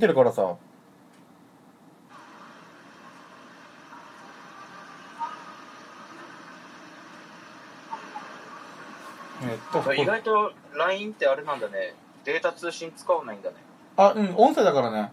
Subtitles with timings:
[0.00, 0.56] てるからさ。
[9.42, 11.94] えっと、意外と LINE ってあれなんだね。
[12.24, 13.56] データ通信使わないんだね。
[13.96, 15.12] あ、うん、音声だからね。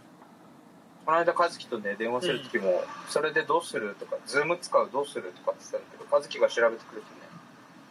[1.06, 7.28] この間、和樹とね、電話するときも、それでどうするとか、ズーム使うどうするとかって言ってたんだけど、和樹が調べてくれてね、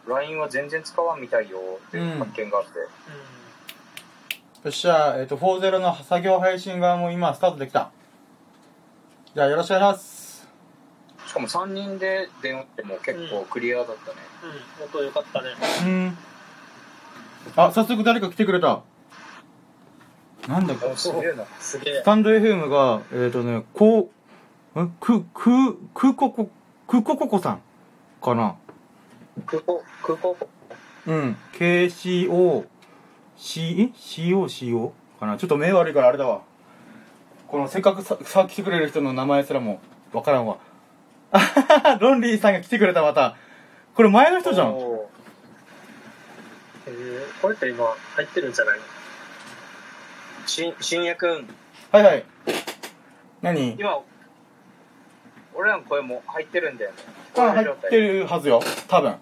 [0.07, 1.57] LINE は全然使わんみたいよ
[1.87, 2.71] っていう発見があって、
[4.63, 7.91] よっしゃ、えっ、と、40の作業配信側も今スタートできた。
[9.35, 10.47] じゃあよろしくお願いします。
[11.27, 13.97] しかも3人で電話っても結構クリアだったね。
[14.79, 15.49] うん、音良かったね。
[15.85, 16.17] うん。
[17.55, 18.81] あ、早速誰か来てくれた。
[20.47, 21.45] なんだっけおすげえな。
[21.59, 22.03] すげえス。
[22.03, 24.09] タンド FM が、えっ、ー、とね、こ
[24.75, 26.49] う、んく、く、くここ、
[26.87, 27.61] くこここさん
[28.23, 28.55] かな
[29.45, 30.35] 空港、空港
[31.05, 31.37] うん。
[31.53, 32.65] KCO、
[33.37, 34.91] C、え ?COCO?
[35.19, 36.41] かなちょっと目悪いからあれだわ。
[37.47, 39.79] このせっかくさ、さ来てくれる人の名前すらも
[40.13, 40.57] わからんわ。
[41.31, 43.35] あはははロンリーさんが来てくれたまた。
[43.95, 44.73] これ前の人じゃん。
[44.75, 45.07] おー
[46.87, 48.79] えー、これって今入ってるんじゃない？
[48.79, 48.83] の
[50.47, 51.47] しん、深夜くん、
[51.91, 52.25] はいはい。
[53.41, 53.75] 何？
[53.77, 53.99] 今、
[55.53, 56.97] 俺らの声も入ってるんだよね。
[57.37, 58.61] あ、入ってるはずよ。
[58.87, 59.15] 多分。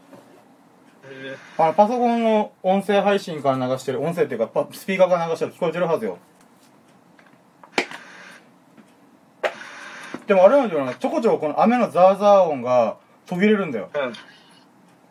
[1.07, 6.17] えあの、パソコンの音声配信から流してる、音声っていうか、パスピーカーから流してる聞こえてるはずよ。
[10.27, 10.95] でもあれなんじゃない？
[10.95, 12.97] ちょこちょここの雨のザーザー音が
[13.27, 13.89] 途切れるんだよ。
[13.93, 14.13] うん。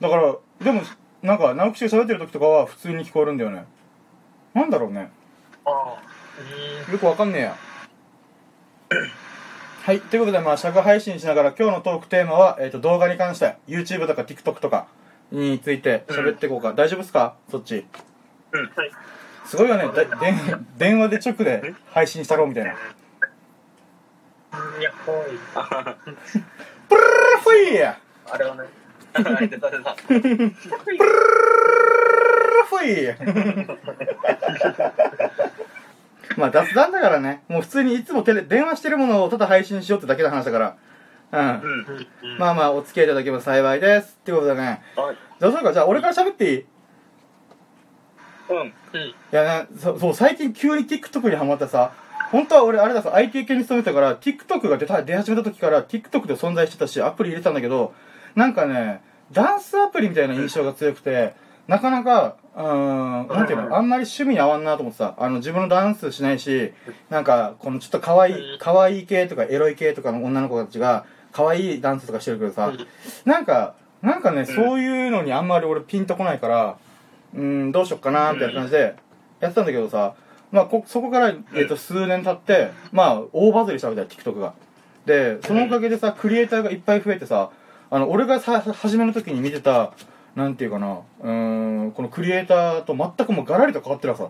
[0.01, 0.83] だから、でも、
[1.23, 3.65] なんか、直木が喋ってる時とかは普通に聞こえるんだよね。
[4.55, 5.11] なんだろうね。
[5.65, 5.97] ー、あ
[6.89, 6.93] あ。
[6.93, 7.57] よくわかんねえや。
[9.83, 10.01] はい。
[10.01, 14.89] ということで、まあ、尺配信しながら今日のトークテーマは、えっ、と、動画に関して、YouTube とか TikTok とか
[15.31, 16.73] について喋っていこうか。
[16.75, 17.35] 大丈夫ですか？
[17.51, 17.85] そっち。
[18.53, 18.91] うん、はい。
[19.47, 19.85] すごいよね。
[19.87, 22.73] だ電電話で直で配信したろうみたいな。
[22.73, 22.77] い
[24.83, 25.17] や、ほい。
[26.89, 27.95] プルルルフィー
[28.31, 28.63] あれはね。
[29.49, 29.95] 出た出た。
[29.95, 33.79] プルルルフィー
[36.37, 37.43] まあ、雑談だからね。
[37.49, 40.77] もう普通にいつもテレ電話してるものをただ配信しようってだけの話だから。
[41.39, 42.39] うん。
[42.39, 44.19] まあまあ、お付き合いいただければ幸いです。
[44.21, 44.83] ってことでね。
[44.97, 45.17] はい。
[45.41, 46.59] じゃあ、そうか、じゃあ、俺から喋っていい？
[46.59, 46.65] い
[48.51, 48.59] うん。
[48.59, 48.73] うん。
[49.31, 51.93] やね、そそう、最近急に TikTok にハマってさ、
[52.31, 57.95] 本当は俺、あれださ、IT 系に勤めてたから、TikTok が出た、出始めた時から TikTok で存在してたし、アプリ入れてたんだけど、
[58.35, 59.01] なんかね、
[59.33, 61.35] ダンスアプリみたいな印象が強くて、
[61.69, 66.73] なかなか、うーん、なんていうの、あんまり趣味に合わんなと思ってさ、あの、自分のダンスしないし、
[67.09, 72.73] なんか、このちょっと可愛い、可愛い系とかエロい系とかの女の子たちが、可愛いダンスとかしてるけどさ、
[73.25, 76.77] なんか、なんかね、そういうのにあんまり俺ピンとこないから、
[77.35, 78.95] うーん、どうしよっかなみたいな感じで
[79.41, 80.15] やってたんだけどさ、
[80.53, 84.55] まあ、こ、そこから、えっ、と、数年経って、まあ、大バズりしたわけだよ、TikTok が。
[85.05, 87.51] で、そのおかげでさ、クリエイターがいっぱい増えてさ、
[87.91, 89.93] あの、俺がさ、初めの時に見てた、
[90.37, 94.29] なんていうかな、うーん、このクリエイターと全くもうガラリと変わってるわさ。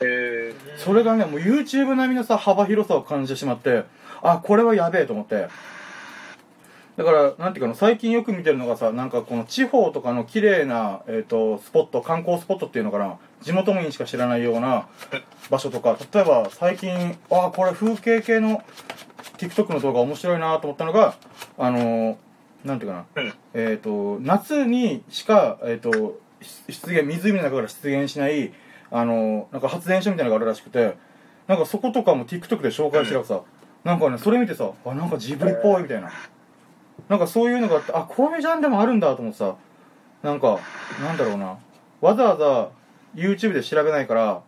[0.00, 3.84] えそれがね、もう YouTube 並みのさ、幅広さを感じてしまって、
[4.22, 5.48] あ、これはやべえと思って。
[6.96, 14.88] だから、なんていうかな、最近よく見てるのがさ、なんかこの地方とかの綺麗な、えっ、と、スポット、観光スポットっていうのかな、地元民しか知らないような
[15.50, 18.62] 場所とか、例えば最近、あ、これ風景系の
[19.36, 21.16] TikTok の動画面白いなと思ったのが、
[21.58, 22.16] あのー
[22.64, 26.18] なんていうかな、うんえっ、と、夏にしか、えっ、と、
[26.68, 28.52] 出現、湖の中から出現しない、
[28.90, 30.96] あのーなんか発電所みたいなのがあるらしくて、
[31.46, 33.42] なんかそことかも TikTok で紹介してるからさ、
[33.84, 36.10] なんかね、それ見てさ、あ、なんかジブリっぽいみたいな。
[37.08, 39.54] なんかそういうのがあって、あ、こういうジャンルもあるんだと思ってさ、
[40.22, 40.58] なんか、
[41.00, 41.56] なんだろうな、
[42.00, 42.70] わざわざ
[43.14, 44.42] YouTube で調べないから、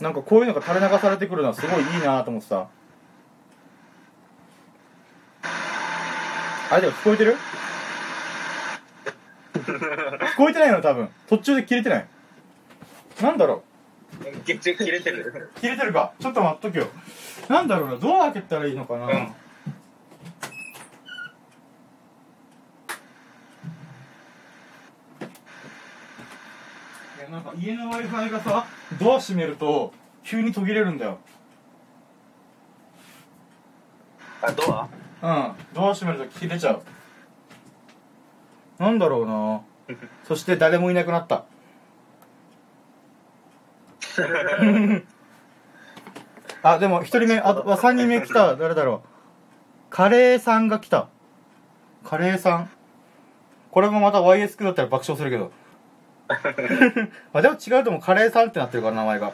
[0.00, 2.68] なんかこういうのが垂れ流されてくるのはすごいいいなと思ってさ。
[6.70, 7.36] あれでも聞こえてる？
[9.54, 11.08] 聞こえてないの多分。
[11.28, 12.06] 途中で切れてない。
[13.20, 13.64] なんだろ
[14.20, 14.58] う切れ
[15.00, 15.50] てる。
[15.60, 16.86] 切れてるかちょっと待っとけよ
[17.48, 19.32] なんだろうなどう開けたらいいのかな、うん
[27.30, 28.66] なんか家の w i f i がさ
[28.98, 29.92] ドア閉めると
[30.22, 31.18] 急に途切れるんだよ。
[34.42, 34.88] あ、ドア？
[35.22, 35.54] うん。
[35.74, 36.82] ドア閉めると切れちゃう。
[38.78, 39.60] なんだろうな。
[40.24, 41.44] そして誰もいなくなった。
[46.62, 48.56] あでも一人目あと三人目来た。
[48.56, 49.08] 誰だろう。
[49.90, 51.08] カレーさんが来た。
[52.04, 52.70] カレーさん。
[53.70, 55.52] これもまた YS だったら爆笑するけど
[57.32, 58.02] あでも違うと思う。
[58.02, 59.32] カレーさんってなってるから名前が。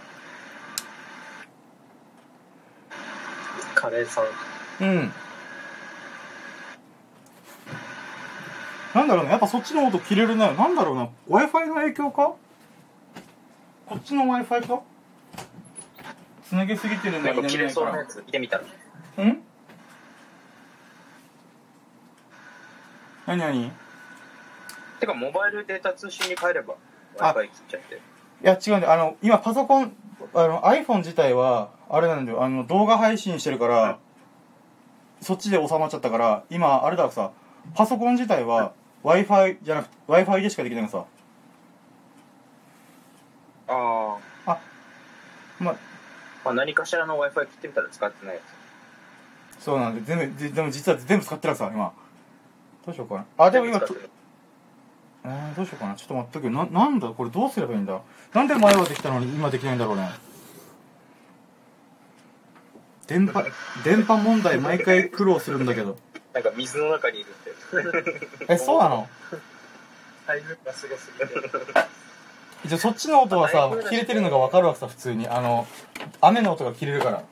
[3.74, 4.24] カレーさん。
[4.80, 5.12] うん。
[8.94, 10.54] なんだろうね、やっぱそっちの音切れるね。
[10.54, 12.34] なんだろうな、Wi-Fi の影響か？
[13.86, 14.82] こっちの Wi-Fi か？
[16.48, 19.24] つなげすぎてるんだなんか切れそうなやつ見てみたら。
[19.24, 19.42] ん？
[23.26, 23.66] 何何？
[23.66, 23.72] い
[25.06, 26.74] てか、モバイルデータ通信に変えれば、
[27.18, 28.00] あ Wi-Fi 切っちゃって。
[28.44, 28.90] や、違うん。
[28.90, 29.92] あの、今パソコン、
[30.34, 32.42] あの、iPhone 自体は、あれなんだよ。
[32.42, 33.98] あの、動画配信してるから、
[35.20, 37.32] そっちで収まっちゃったから、今、あれださ、
[37.74, 38.72] パソコン自体は、
[39.04, 41.04] Wi-Fi じゃなくて、Wi-Fi でしかできないのさ。
[43.68, 44.16] あ
[44.46, 44.58] あ。
[45.60, 45.76] まあ、
[46.44, 48.40] まあ、何かしらの Wi-Fi 切ってみたら使ってないや
[49.58, 51.92] そうなんで、全部、ででも実は全部使ってるさ、今。
[52.84, 53.26] どうしようかな。
[53.38, 53.54] あ、つ。
[53.54, 53.80] でも今、
[55.24, 55.94] と使ってるえー、どうしようかな。
[55.94, 56.52] ちょっと待っとけよ。
[56.52, 57.08] な、なんだ？
[57.08, 58.00] これどうすればいいんだ？
[58.34, 60.10] なんで前はできたのに今できないんだろうね。
[63.06, 63.44] 電波、
[63.84, 65.96] 電波問題毎回苦労するんだけど。
[66.32, 67.32] なんか水の中にいるっ
[68.46, 68.52] て。
[68.52, 69.08] え、そうなの？
[70.26, 71.34] タイムがすごすぎて。
[72.66, 75.28] じゃあそっちの音はさ、切れてるのが分かるわけさ、普通に。
[75.28, 75.66] あの、
[76.22, 77.22] 雨の音が切れるから。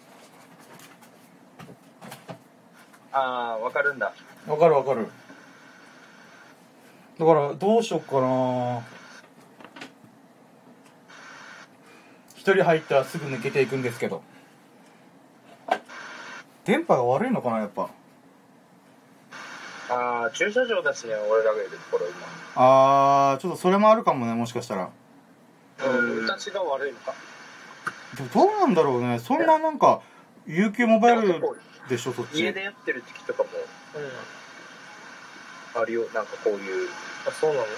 [3.14, 4.12] ああ、わかるんだ。
[4.46, 5.08] 分かる分かる。
[7.18, 8.80] だから、どうしよっかな
[12.34, 14.22] 一人入ったらすぐ抜けていくんですけど。
[16.64, 17.90] 電波が悪いのかな、やっぱ。
[19.90, 22.06] ああ、駐車場だしね、俺らがいるところ
[22.56, 24.90] あー、ちょっとそれもあるかもね、もしかしたら。
[25.78, 25.92] 今。
[25.92, 26.24] うん。
[26.24, 27.14] 私が悪いのか。
[28.16, 29.18] でもどうなんだろうね。
[29.18, 30.00] そんななんか、
[30.46, 31.40] UQ モバイル
[31.88, 32.40] でしょ、そっち。
[32.40, 33.48] 家でやってる時とかも
[33.96, 34.41] うん。
[35.74, 36.02] あるよ。
[36.14, 36.88] なんかこういう。
[37.26, 37.62] あ、そうなの？
[37.62, 37.68] うん。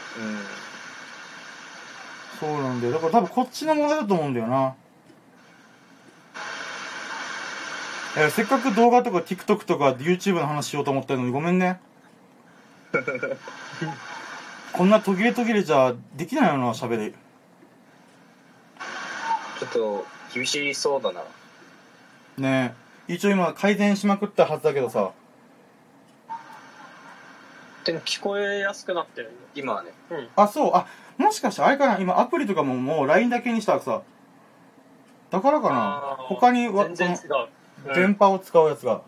[2.41, 2.93] そうなんだよ。
[2.93, 4.75] だから多分こっちの問題だと思うんだよな。
[8.17, 11.81] えせっかく動画とか TikTok とか YouTube の話しようと思ったのにごめんね。
[14.73, 17.15] こんな途切れ途切れじゃできないよな、喋り。
[19.61, 21.23] ちょっと、厳しそうだな。
[22.39, 22.75] ね
[23.09, 23.15] え。
[23.15, 25.13] 一応今改善しまくったはずだけどさ。
[27.85, 29.91] でも聞こえやすくなってる今はね。
[30.11, 30.19] の。
[30.19, 30.29] うん。
[30.37, 30.71] あ、そう。
[30.75, 30.87] あ、
[31.19, 31.99] もしかしてあれかな？
[31.99, 34.03] 今アプリとかももう LINE だけにしたらさ。
[35.31, 36.17] だからかな？
[36.19, 37.95] 他には全然違う。
[37.95, 39.03] 電波を使うやつが。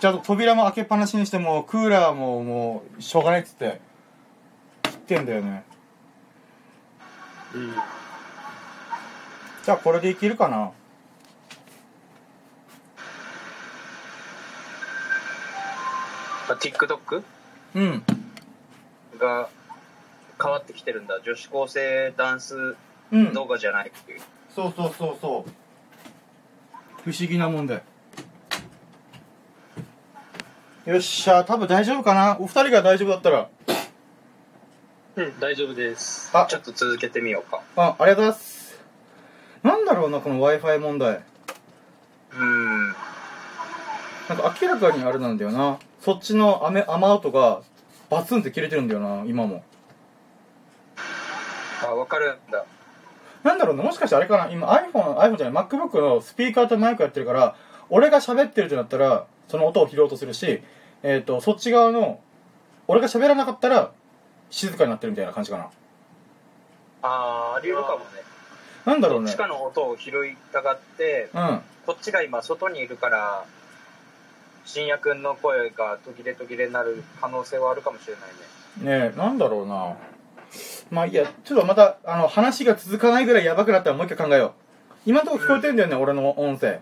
[0.00, 3.80] ちゃんと扉も開けっぱなしにしても、クーラーももう、しょうがないっつって、
[4.82, 5.64] 切ってんだよね。
[7.54, 7.74] うん。
[9.64, 10.56] じゃあこれでいけるかな？
[16.48, 17.22] まあ、TikTok
[17.74, 18.02] うん。
[19.18, 19.48] が
[20.40, 21.20] 変わってきてるんだ。
[21.24, 22.76] 女子高生ダンス
[23.10, 23.32] うん。
[23.32, 24.20] 動画じゃないっていう。
[24.54, 25.50] そうそうそうそう。
[27.02, 27.82] 不思議なもんで。
[30.84, 32.38] よっしゃ、多分大丈夫かな？
[32.40, 33.48] お二人が大丈夫だったら。
[35.16, 36.30] うん、大丈夫です。
[36.36, 37.60] あちょっと続けてみようか。
[37.76, 38.80] あ、ありがとうございます。
[39.62, 41.22] なんだろうな、この Wi-Fi 問題。
[42.32, 42.86] うん。
[42.88, 42.94] なん
[44.38, 45.78] か明らかにあれなんだよな。
[46.00, 47.62] そっちの雨、雨音が
[48.10, 49.62] バツンって切れてるんだよな、今も。
[51.84, 52.64] あ、わかるんだ。
[53.42, 57.56] なんだろうな、もしかしてあれかな今 iPhone、iPhone じゃない、MacBook のスピーカーとマイクやってるから、
[57.90, 60.62] 俺が喋ってるってなったら、その音を拾おうとするし、
[61.02, 62.20] えっ、と、そっち側の、
[62.86, 63.92] 俺が喋らなかったら、
[64.50, 65.70] 静かになってるみたいな感じかな。
[67.02, 68.04] あー、あり得るかもね。
[68.84, 69.38] なんだろうねどっち。
[69.38, 71.60] かの音を拾いたがって、うん。
[71.86, 73.44] こっちが今外にいるから、
[74.68, 78.20] 深夜くんの声が途切れ途切れになる可能性はあるかもしれな
[78.84, 79.08] いね。
[79.08, 79.96] ねえ、なんだろうな。
[80.90, 84.52] まあいいや、ちょっとまた、あの、話が続かないぐらいやばくなったらもう一回考えよう。
[85.06, 86.80] 今のところ聞こえてんだよね、俺の音声。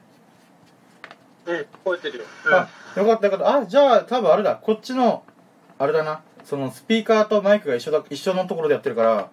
[1.47, 2.25] うん、聞こえてるよ。
[2.53, 3.57] あ、よかったよかった。
[3.57, 4.57] あ、じゃあ多分あれだ。
[4.57, 5.23] こっちの、
[5.79, 6.23] あれだな。
[6.45, 9.31] そのスピーカーとマイクが一緒だ、一緒のところでやってるから、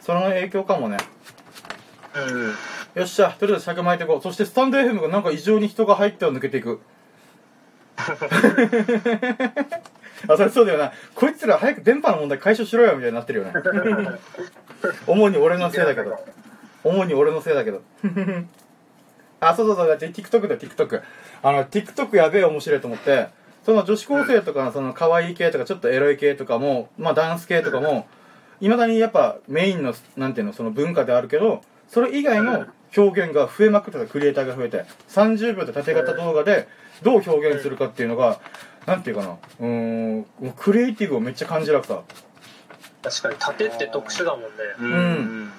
[0.00, 0.96] その影響かもね。
[2.16, 2.54] うん。
[2.94, 4.20] よっしゃ、とりあえず尺巻いていこう。
[4.20, 6.80] そしてスタンド FM がなんか異常に人が入っては抜けていく。
[10.28, 10.92] あ、それそうだよな。
[11.14, 13.52] こいつら早く電波の問題解消しろよみたいになってるよね。
[15.06, 16.18] 主に俺のせいだけど。
[16.82, 17.82] 主に俺のせいだけど。
[19.40, 19.88] あ、そうそうそう。
[19.88, 21.02] だって TikTok だよ、TikTok。
[21.42, 23.28] あの、TikTok やべえ面白いと思って、
[23.64, 28.06] その女子高生とか、その可愛い系とか、ちょっとエロい系とかも、まあダンス系とかも、
[28.60, 36.68] いまだにやっぱメインの、なんていうの、その文化であるけど、それ以外の表現が増えまくってたクリエイターが増えて、30秒で縦型動画で
[37.02, 38.40] どう表現するかっていうのが、
[38.86, 42.02] なんていうかな、うーん、もうクリエイティブをめっちゃ感じらくさ。
[43.02, 44.48] 確かに、縦って特殊だもんね。
[44.80, 44.92] うん。
[44.92, 44.96] う
[45.46, 45.52] ん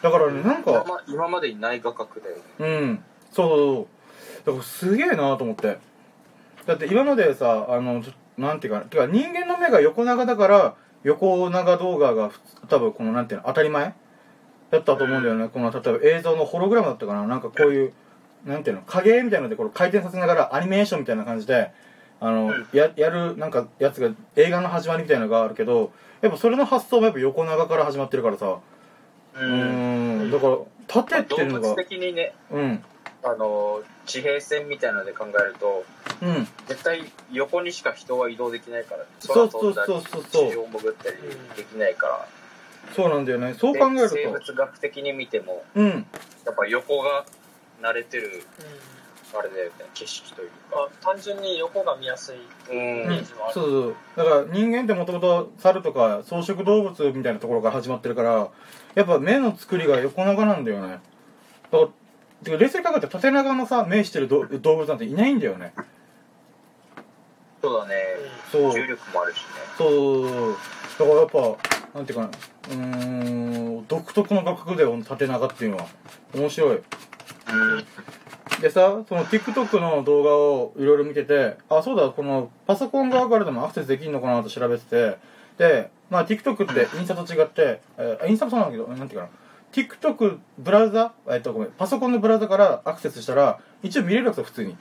[0.00, 2.42] だからね、なんか、今ま今までにない画角だよね。
[2.60, 3.04] うん。
[3.32, 3.86] そうそうそう。
[4.48, 5.78] だからすげえなと思って
[6.66, 8.02] だって今までさあの
[8.36, 13.94] なんていうかてか人間の目が横長だから横長動画がふ多分このなんていうの当たり前
[14.70, 17.92] だったと思うんだよね、この例えば映像のホログラムだったかななんかこういう
[18.44, 21.70] なんていうの影みたいなのでこれ回転させながらアニメーションみたいな感じで
[22.20, 22.68] あの、うん。
[22.72, 28.58] ややるなんかやつが映画の始まりみたいなのがあるけどやっぱそれの発想もやっぱ横長から始まってるからさ。
[29.34, 32.84] うーんだから縦っていうのが動物的にね、うん。
[33.22, 35.84] あの、地平線みたいなので考えると、
[36.22, 36.48] うん。
[36.66, 40.24] 絶対横にしか人は移動できないから、そう空飛んだりそうそう。
[40.28, 41.16] そう地上潜ったり
[41.56, 42.28] できないから、
[42.96, 43.54] そうなんだよね。
[43.54, 44.14] そう考えると。
[44.16, 46.06] で生物学的に見ても、うん。
[46.46, 47.26] やっぱ横が
[47.80, 48.42] 慣れてる、
[49.38, 50.54] あれだよね、景色というか。
[50.72, 52.36] あ単純に横が見やすい。
[52.70, 53.54] うんうんイメージはある。
[53.54, 53.94] そうそう。
[54.16, 58.50] だから人間ってもともと猿とか草食動物みたいなところから始まってるから
[58.94, 61.00] やっぱ目の作りが横長なんだよね。
[61.70, 61.88] だか
[62.46, 65.74] ら冷静に考えて縦長のさ目してる動動物なんていないんだよね。
[67.60, 67.94] そうだね、
[68.52, 68.72] そう。
[68.72, 69.42] 重力もあるしね。
[69.76, 70.56] そう
[70.98, 71.40] だからやっぱ
[71.94, 72.28] なんていうかな。
[72.28, 72.76] うー
[73.82, 75.86] ん独特の画角だよ縦長っていうのは。
[76.34, 76.76] 面白い。
[76.76, 76.84] うん。
[78.60, 85.18] でさその TikTok の動画をいろいろ見ててあそうだこのパソコン側からでもアクセスできるのかなと調べてて
[85.58, 89.30] でまあ TikTok ってインスタと違って、えーインスタもそうなんだけどなんていうかな。
[89.70, 94.76] TikTok ブラウザえっとごめんパソコンのブラウザからアクセスしたら一応見れるわけですよ普通に。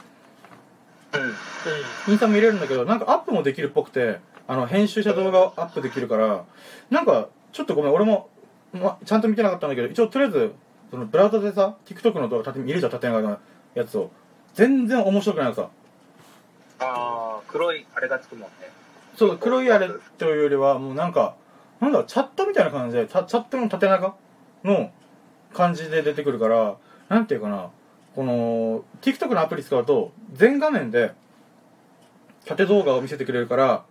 [2.08, 6.46] インスタも見れるんだけどなんかアップもできるっぽくてあの編集した動画をアップできるから
[6.90, 8.30] なんかちょっとごめん俺も、
[8.74, 10.54] ま、ちゃんと見てなかったんだけど一応とりあえず
[10.90, 13.40] そのブラウザでさ TikTok の動画縦見れちゃう縦長の
[13.76, 14.12] やつを
[14.54, 15.70] 全然面白くないのさ
[16.80, 18.50] ああ、黒いあれがつくもんね。
[19.16, 21.36] そう黒いあれというよりはもうなんか
[21.80, 24.16] なんだチャットみたいな感じでチャチャットの縦長
[24.64, 24.92] の
[25.54, 26.78] 感じで出てくるから
[27.10, 27.70] なんていうかな
[28.16, 31.14] この TikTok のアプリ使うと全画面で
[32.46, 33.84] 縦動画を見せてくれるからあ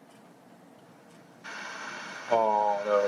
[2.30, 3.02] あ、なる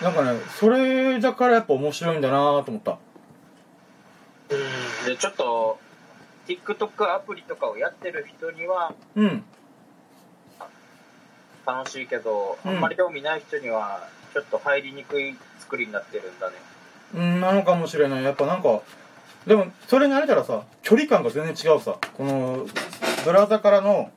[0.00, 0.10] ほど。
[0.10, 2.98] なんかねそれだからやっぱ面白いんだなと思った
[4.52, 5.06] うん。
[5.06, 5.78] で、ちょっと、
[6.46, 9.44] TikTok アプリとかをやってる人にはうん。
[11.64, 12.70] 楽しいけど、うん。
[12.70, 16.56] あんまり興味ない人には、ちょっと入りにくい作りになってるんだね。
[17.14, 18.24] うんなのかもしれない。
[18.24, 18.80] やっぱなんか
[19.46, 21.96] でもそれに慣れたらさ距離感が全然違うさ。
[22.16, 22.66] この
[23.24, 24.10] ブラウザからの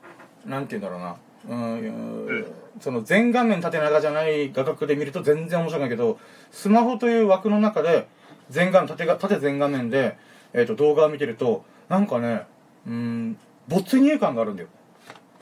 [0.44, 1.16] なんて言うんだろうな。
[1.48, 2.46] うん、ん。
[2.80, 6.18] その全画面縦長じゃない画角で見ると全然面白くないけど
[6.50, 8.08] スマホという枠の中で
[8.50, 10.16] 全画面縦が縦全画面で、
[10.52, 12.46] えー、と動画を見てるとなんかね
[12.86, 13.38] うん
[13.68, 14.68] 没入感があるんだよ。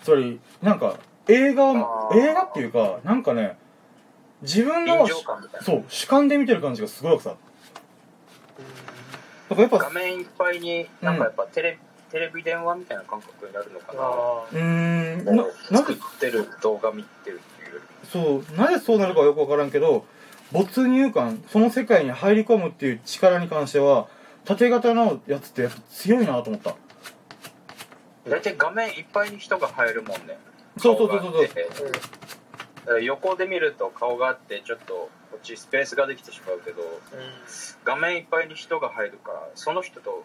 [0.03, 0.97] つまりなんか
[1.29, 1.73] 映画
[2.15, 3.57] 映画っていうかなんかね
[4.43, 5.07] 自分の。
[5.63, 7.35] そう主観で見てる感じがすごいさ。
[9.49, 11.79] だからやっぱ画面いっぱいに、なんかやっぱテレ,、
[12.11, 14.01] テレビ電話みたいな感覚になるのかな。
[14.03, 18.09] あうーんな作ってる動画見てるっていうより。
[18.09, 20.07] そうなぜそうなるかはよくわからんけど
[20.53, 24.07] 没入感その世界に入り込むっていう力に関しては
[24.45, 26.77] 縦型のやつってやっぱ強いなと思った。
[28.29, 30.39] 大体画面いっぱいに人が入るもんね。
[30.79, 31.69] そうそうそうそう顔があって
[32.85, 36.83] だから横で見ると顔があってちょっとこっちスペースができてしまうけど
[37.85, 40.25] 画面いっぱいに人が入るからその人と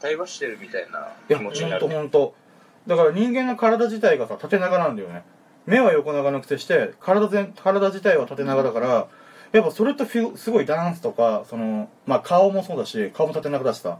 [0.00, 2.34] 対話してるみたいないや気持ちになんるほんと。
[2.86, 5.22] だから人間の体自体がさ縦長なんだよね。
[5.66, 9.06] 目は横長のくせして体全体自体は縦長だから
[9.54, 13.98] やっぱそれとすごいダンスとかその、まあ、顔もそうだし顔も縦長だしさ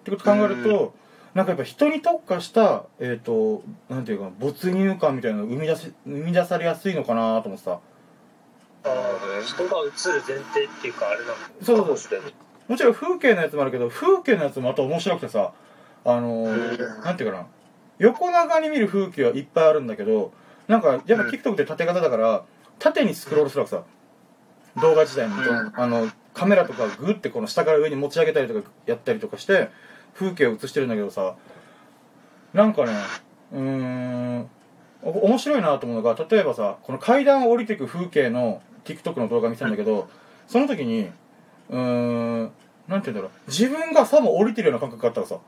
[0.00, 0.94] ってこと考えると
[1.32, 7.78] なんかやっぱ人に特化したえっ、となんていうか没入感みたいなのを生み出し生み出されやすいのかなと思ってさ
[8.82, 8.88] あ
[9.44, 12.22] 人が映る前提っていうかあれなのそうそう
[12.66, 15.52] もちろん風景のやつもあるけど風景のやつもまた面白くてさ
[16.04, 17.46] あのーなんていうかな。
[17.98, 20.32] 横長に見る風景はいっぱいあるんだけど
[20.66, 22.44] なんかやっぱ TikTok って縦型だから
[22.78, 23.84] 縦にスクロールするわけさ
[24.80, 25.72] 動画自体に、うん。
[25.74, 29.70] あのカメラとかグッてこの下から上に持ち上げたりとかやったりとかして
[30.14, 31.34] 風景を映してるんだけどさ
[32.52, 32.92] なんかね
[33.52, 34.50] うーん
[35.02, 40.10] お面白いなと思うのが例えばさこの階段を降りていく風景の TikTok の動画見てたんだけど
[40.46, 41.10] その時に
[41.70, 42.52] うーん
[42.86, 45.38] なんて言うんだろう自分がさも降りてるような感覚があったらさ。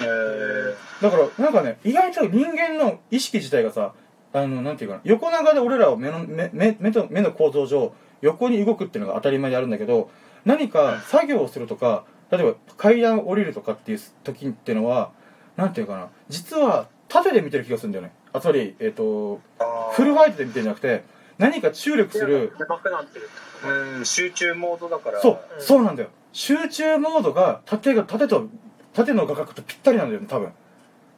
[0.00, 0.74] えー。
[1.00, 3.94] だからなんかね意外と人間の意識自体がさ
[4.34, 10.10] あのなんていうかな横長で俺らは目の目目目と目の構造上横に動くっていうのが当たり前であるんだけど
[10.44, 15.12] 何か作業をするとか例えば階段を降りるとかっていう時っていうのは
[15.56, 18.12] なんていうかな実は縦で見てる気がするんだよね。
[18.32, 19.38] あつまりえっ、ー。
[19.92, 21.04] フルワイドで見てるんじゃなくて
[21.38, 22.52] 何か注力する。
[23.64, 25.20] うん集中モードだから。
[25.20, 25.62] そう、うん。
[25.62, 26.08] そうなんだよ。
[26.32, 28.48] 集中モードが縦が縦と
[28.94, 30.52] 縦の画角とぴったりなんだよね多分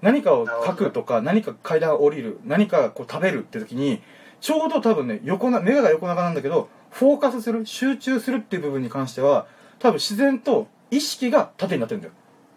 [0.03, 4.03] 何かを書くとか何か階段を降りる何かこう食べるって時に
[4.41, 9.47] ちょうど多分ね横な目が横長なんだけどフォーカスする集中するっていう部分に関しては
[9.79, 12.15] 多分自然と意識が縦になってるんだよ。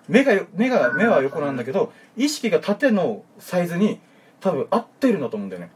[0.07, 3.99] 目がよ目が目は横なんだけど意識が縦のサイズに
[4.39, 5.71] 多分合ってるんだと思うんだよね。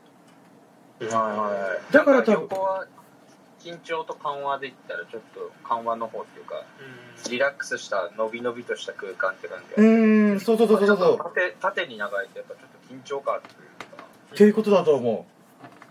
[1.01, 1.93] はいはいはい。
[1.93, 2.49] だから多分
[3.63, 6.55] 緊張と緩和で言ったらちょっと緩和の方っていうか、
[7.25, 7.31] うん。
[7.31, 11.17] リラックスした伸び伸びとした空間って感じうーんそうそうそうそうそう。
[11.17, 14.03] 縦縦に長いとやっぱちょっと緊張感あるというか。
[14.33, 15.25] っていうことだと思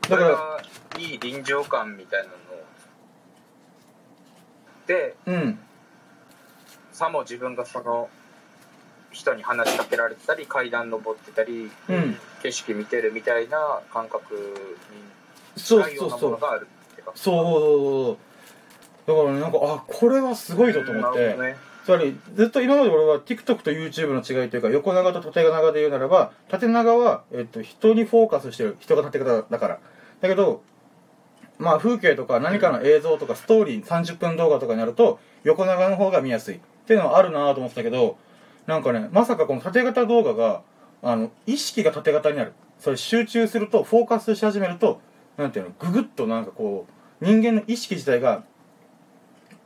[0.06, 0.10] う。
[0.10, 0.60] だから
[0.92, 2.38] それがいい臨場感みたいなのを。
[4.86, 5.58] でうん。
[6.92, 8.10] さも自分がその
[9.12, 12.16] 人に話しかけられてたり階段登ってたりうん。
[12.42, 16.66] 景色見てるみたいな感覚にそう近いよううそうものがある。
[16.66, 17.12] ってか。
[17.14, 21.56] そうだからねなんかあこれはすごいぞと思って、ね。
[21.84, 29.78] つまりずっと今まで俺は TikTok と YouTube の違いというか横長と縦長で言うならば縦長は、えっと、人にフォーカスしてる人が縦型だから。
[30.20, 30.62] だけど
[31.58, 38.16] まあ風景とか何かの映像とかストーリー30分動画とかになると横長の方が見やすいっていうのはあるなと思ってたけど
[38.66, 40.62] なんかねまさかこの縦型動画が
[41.02, 42.52] あの意識が縦型になる。
[42.78, 45.00] それ集中するとフォーカスし始めると
[45.36, 46.86] なんていうのググッとなんかこ
[47.20, 48.44] う人間の意識自体が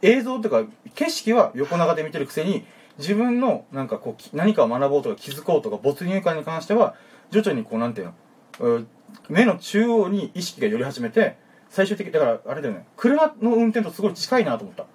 [0.02, 2.64] 映像とか景色は横長で見てるくせに
[2.99, 6.94] 自分のなんかこう何かを学ぼうとか気づこうとか没入感に関しては
[7.30, 8.12] 徐々にこうなんていう
[8.61, 8.85] の
[9.28, 11.37] 目の中央に意識が寄り始めて
[11.68, 12.87] 最終的だからあれだよね。
[12.96, 14.87] 車の運転とすごい近いなと思った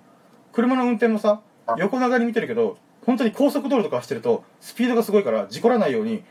[0.53, 1.41] 車の運転もさ
[1.77, 6.23] 横長に見てるけど本当に高速道路とか走ってるとスピードがすごいから事故らないように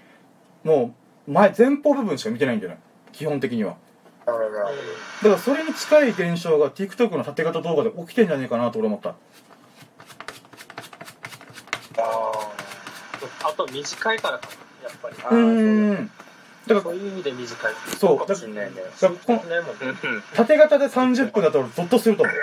[0.64, 0.94] も
[1.28, 2.80] う前前方部分しか見てないんだよね
[3.12, 3.76] 基本的には
[4.38, 9.10] だからそれに近い現象が TikTok の縦型動画で起きてんじゃねえかなと俺思った。
[9.10, 9.14] あ
[13.44, 15.16] あと短いからかなやっぱり。
[15.16, 16.10] うーん。
[16.66, 18.18] だからそういう意味で短いそう。
[18.18, 18.76] かもしんないね。
[19.00, 22.36] だからこのねもうーうん縦型で30分だと俺ゾッとすると思う。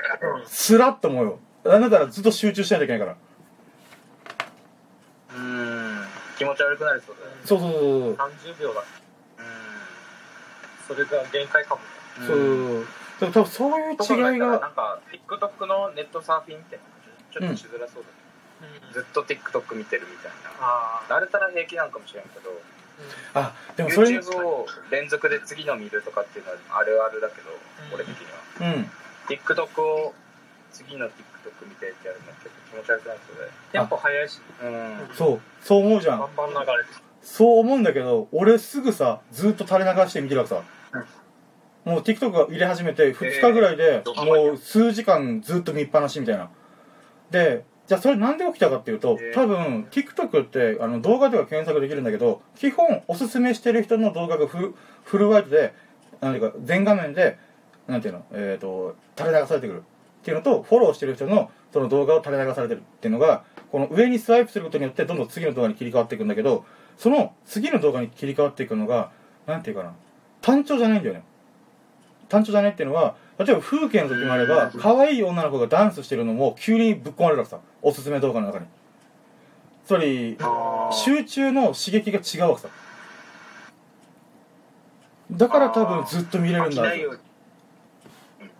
[0.45, 1.39] スラッと思うよ。
[1.63, 3.17] なんだったらずっと集中しないといけないから。
[5.35, 6.05] うん。
[6.37, 7.31] 気持ち悪くなりそうだね。
[7.45, 8.83] そうそうそう30秒だ
[10.87, 11.81] それが限界かも
[12.25, 12.87] そう。
[13.19, 16.79] そうそうだから多分そういう違いながんか TikTok のネットサーフィンって
[17.33, 18.09] ちょっとしづらそうだ
[18.57, 22.49] ね、ずっと TikTok 見てるみたいああな慣れたら平気なんかもしれんけど。
[23.35, 24.17] あでもそれに。
[24.17, 27.93] YouTube を連続で次の見るとかっていうのはあるあるだけど、うん。
[27.93, 28.25] 俺的に
[28.65, 28.73] は。
[28.73, 28.89] うん。
[29.29, 30.15] TikTok を
[30.71, 34.41] 次の TikTok 見てってやるのちょっと気持ち悪くなりそうテンポ速いし。
[34.59, 35.09] でうん。
[35.13, 35.41] そう。
[35.61, 36.19] そう思うじゃん。
[36.19, 36.89] バンバン流れて
[37.21, 40.63] そう思うんだけど俺すぐさずっと垂れ流して見てるわけさ
[41.87, 46.49] もう TikTok が入れ始めて2日ぐらいでえーもう数時間ずっと見っぱなしみたいな。
[47.31, 49.33] でじゃあそれなんで起きたかっていうとえー。
[49.33, 55.73] 多分 TikTok ってあの動画では検索できるんだけど基本おすすめしてる人の動画がフルフルワイドで
[56.19, 57.37] なんていうか全画面で
[57.87, 59.83] なんていうのえっ、と垂れ流されてくる。
[60.17, 66.65] っていうのとフォローしてる人のその動画を垂れ流されてるっていうのがこの上にスワイプすることによってどんどん次の動画に切り替わっていくんだけど
[66.97, 69.11] その次の動画に切り替わっていくのが
[69.45, 69.93] なんていうかな
[70.41, 71.23] 単調じゃないんだよね
[72.29, 78.65] 単調じゃないっていうのは例えば風景の時もあれば可愛い女の子がダンスしてるのも急にぶっ込まれるからさおすすめ動画の中に。
[79.85, 80.37] つまり
[80.91, 82.69] 集中の刺激が違うわけさ。
[85.31, 86.83] だから多分ずっと見れるんだ。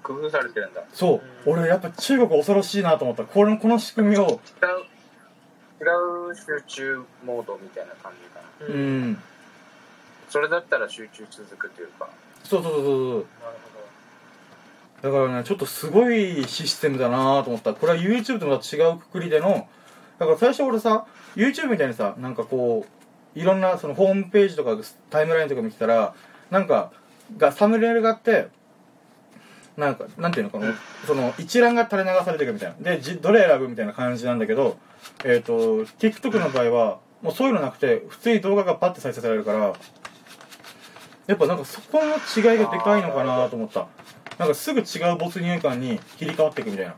[0.04, 0.84] 工夫されてるんだ。
[0.94, 1.22] そう。
[1.46, 3.26] 俺やっぱ中国恐ろしいなと思った。
[3.26, 4.40] このこの仕組みを。
[5.80, 8.68] 違う集中モードみたいな感じかな。
[8.68, 9.24] ううんん。
[10.30, 12.10] それだったら集中続くというか
[12.48, 13.14] そうそうそうそう。
[13.14, 13.28] なる
[15.02, 17.74] だからねちょっとすごいシステムだなと思った。
[17.74, 19.68] これは YouTube とまた違うくくりでの
[20.20, 21.06] だから最初俺さ
[21.36, 22.86] YouTube みたいにさなんかこ
[23.36, 24.76] ういろんなそのホームページとか
[25.10, 26.16] タイムラインとか見てたら
[26.50, 26.92] なんか
[27.38, 28.48] がサムネイルがあって
[29.76, 30.74] なんかなんていうのかな、
[31.06, 32.96] その一覧が垂れ流されていくみたいな。
[32.96, 34.78] でじどれ選ぶみたいな感じなんだけど
[35.24, 39.74] えっ、と TikTok の場合はもうそういうのなくて普通に動画がパッて再生されるから
[41.28, 43.88] やっぱなんかそこの違いがでかいのかなと思った。
[44.40, 46.94] なんかすぐ違う没入感に切り替わっていくみたいな。
[46.94, 46.98] は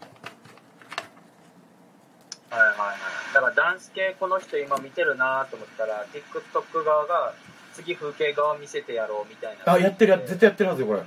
[2.57, 2.97] いはいはい。
[3.33, 7.33] だからダンス系この人今見てるなと思ったら TikTok 側が
[7.73, 9.73] 次風景側見せてやろうみたいな。
[9.73, 11.01] あやってるや絶対やってるはずよこれ。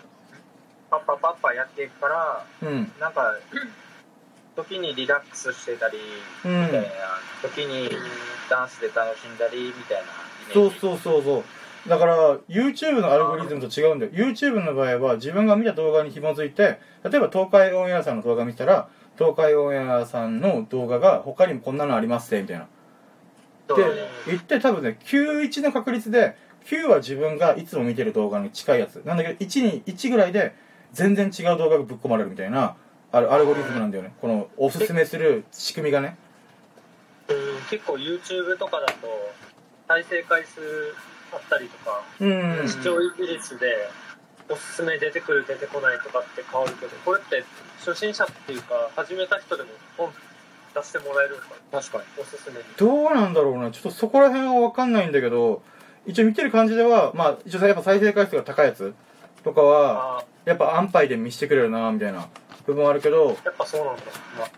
[0.91, 2.93] パッパパッパやっていくからうん。
[2.99, 3.37] なんか
[4.57, 5.99] 時にリラックスしてたり
[6.45, 6.63] うん。
[6.63, 6.89] みたいな、
[7.43, 7.89] 時に
[8.51, 10.07] ダンスで楽しんだりみたいなイ
[10.49, 10.81] メージ。
[10.81, 11.45] そうそうそうそう
[11.89, 14.13] だから YouTube のアルゴリズムと違うんだよ。
[14.13, 22.65] YouTube の場合は自分が見た動画に紐づいて例えば東海オンエアさんの動画見たら東海オンエアさんの動画が他にもこんなのありますねみたいな。
[22.65, 22.67] っ
[23.67, 23.75] て
[24.27, 29.03] 言って多分ね91の確率で9は自分がいつも見てる動画に近いやつ。
[29.05, 30.55] なんだけど1に1ぐらいで
[30.93, 32.77] 全然違う動画がぶっ込まれるみたいな
[33.11, 34.13] あるアルゴリズムなんだよね。
[34.21, 36.17] このおすすめする仕組みがね。
[37.29, 37.37] うん
[37.71, 39.09] 結構 YouTube とかだと
[39.89, 40.61] 再生回数
[41.33, 42.69] あったりとか、うん。
[42.69, 43.89] 視聴率で
[44.49, 47.45] おすすめ出てくる出てこないとかって変わるけどこれって
[47.79, 50.13] 初心者っていうか始めた人でも本
[50.75, 52.05] 出してもらえるのかな確かに。
[52.21, 52.65] おすすめに。
[52.77, 53.71] どうなんだろうな。
[53.71, 55.63] ちょっとそこら辺は分かんないんだけど
[56.07, 58.95] 一応見てる感じではまあ一応やっぱ再生回数が高いやつ
[59.45, 62.29] とかはあやっぱ安牌で見せてくれるなみたいな
[62.67, 63.31] 部分はあるけど。
[63.31, 64.03] あやっぱそうなんだ、
[64.39, 64.51] まあ、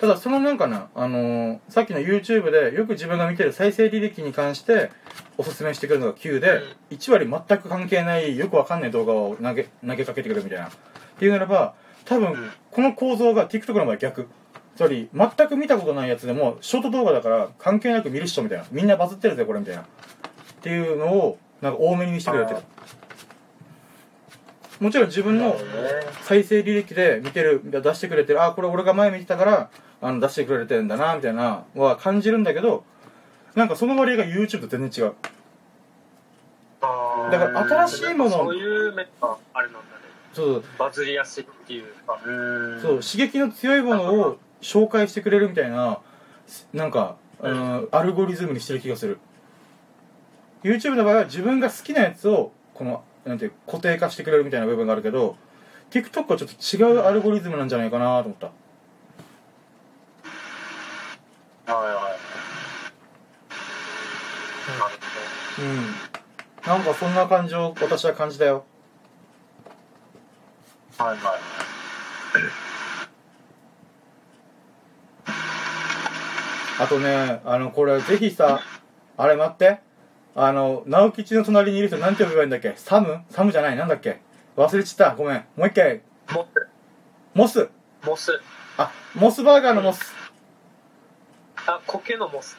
[0.00, 4.90] ただそのなんかな、あのーさっきの YouTube でよく自分が見てる再生履歴に関して
[5.36, 10.68] おすすめしてくれるのが9で、1割全く関係ないよくわかんない動画を投げ投げかけてくるみたいな。
[10.68, 10.70] っ
[11.18, 12.50] ていうならば多分うん。
[12.70, 14.28] この構造が TikTok の場合逆。
[14.76, 18.64] つまり全く見たことないやつでもショート動画だから関係なく見る人みたいな。
[18.70, 19.82] みんなバズってるぜこれみたいな。
[19.82, 19.86] っ
[20.62, 22.60] ていうのをなんか多めに見せてくれてる。
[24.78, 25.56] もちろん自分の
[26.22, 28.44] 再生履歴で見てる出してくれてる。
[28.44, 32.84] あこれ俺が前見てたからあの出してくれてるんだなみたいなは感じるんだけど
[33.54, 35.14] なんかその割合が YouTube と全然違う。
[36.80, 39.84] だから新しいものそういう面があれなんだね。
[40.32, 42.20] そうバズりやすいっていうか。
[42.24, 42.80] うん。
[42.80, 46.00] そう刺激の強いものを紹介してくれるみたいな
[46.72, 49.18] なんか、うん、アルゴリズムにしてる気がする。
[50.62, 55.36] YouTube の場合は自分が好きなやつをこのなんていう固定化してくれるみたいな部分があるけど
[55.90, 58.50] TikTok はちょっと違うアルゴリズムなんじゃないかなと思った
[61.68, 61.94] はいはい。
[64.78, 64.94] なる
[65.58, 65.94] うん
[66.66, 68.64] なんかそんな感じを私は感じたよ
[70.98, 71.18] はいはい。
[76.80, 78.60] あとね、あの、これ、ぜひさ、
[79.16, 79.80] あれ待って。
[80.36, 82.74] あの、直吉の隣にいる人なんて呼べばいいんだっけ？
[82.76, 83.20] サム？
[83.30, 84.20] サムじゃないなんだっけ？
[84.56, 85.14] 忘れちった。
[85.16, 85.44] ごめん。
[85.56, 86.02] もう一回。
[86.28, 86.48] ほど
[87.34, 87.68] モス。
[88.04, 88.40] モス
[88.76, 90.17] あ、モスバーガーのモス。
[91.68, 92.56] あ苔のモス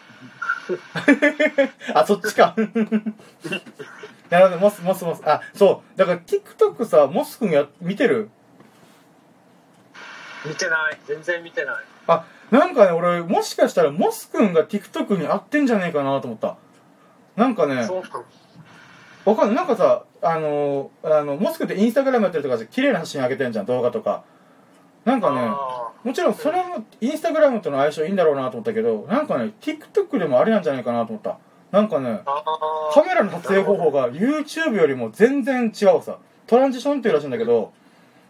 [1.95, 2.53] あ、そっちか。
[4.29, 5.21] なるほど、モス、モス、モス。
[5.25, 5.97] あ、そう。
[5.97, 8.29] だから TikTok さ、モスくんや、見てる？
[10.45, 11.75] 見てない全然見てない
[12.07, 16.57] あ、なんかね、俺、もしかしたらモスくんが TikTok に合ってんじゃねえかなと思った。
[17.35, 18.21] なんかね、そうか
[19.25, 19.55] わかんない。
[19.55, 24.23] なんかさ、あのーあの、モスクってインスタグラムやってるとかで綺麗な写真上げてんじゃん、動画とか。
[25.05, 31.37] なんかね、あもちろんそれもインスタグラムとの相性いいんだろうなと思ったけど、なんかね、TikTok でもありなんじゃないかなと思った。
[31.71, 32.21] なんかね、
[32.93, 36.17] カメラの撮影方法が YouTube よりも全然違うさ。
[36.47, 37.73] トランジションっていうらしいんだけど、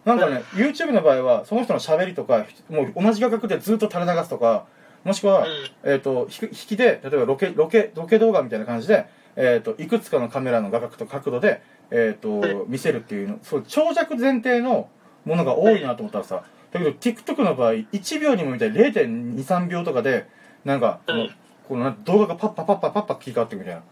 [0.04, 4.66] なんかね、YouTube の場合は、その人の喋りとか、もう同じ画角でずっと垂れ流すとか、
[5.04, 5.48] もしくは、
[5.84, 9.06] えっ、と、引きで、例えばロケ、ロケ、ロケ動画みたいな感じで、
[9.36, 14.90] えっ、と、いくつかのカメラの画角と角度で、えっ、と、見せるっていうの、そう、長尺前提の
[15.24, 20.28] ものが多いなと思ったらさ、だけど TikTok の場合、1秒にもみたいな0.2、3秒とかで、
[20.66, 21.36] なんか、この、うん
[21.70, 23.82] この動画がパッパパッパパッパ切り替わっていくみたいな。
[23.82, 23.84] っ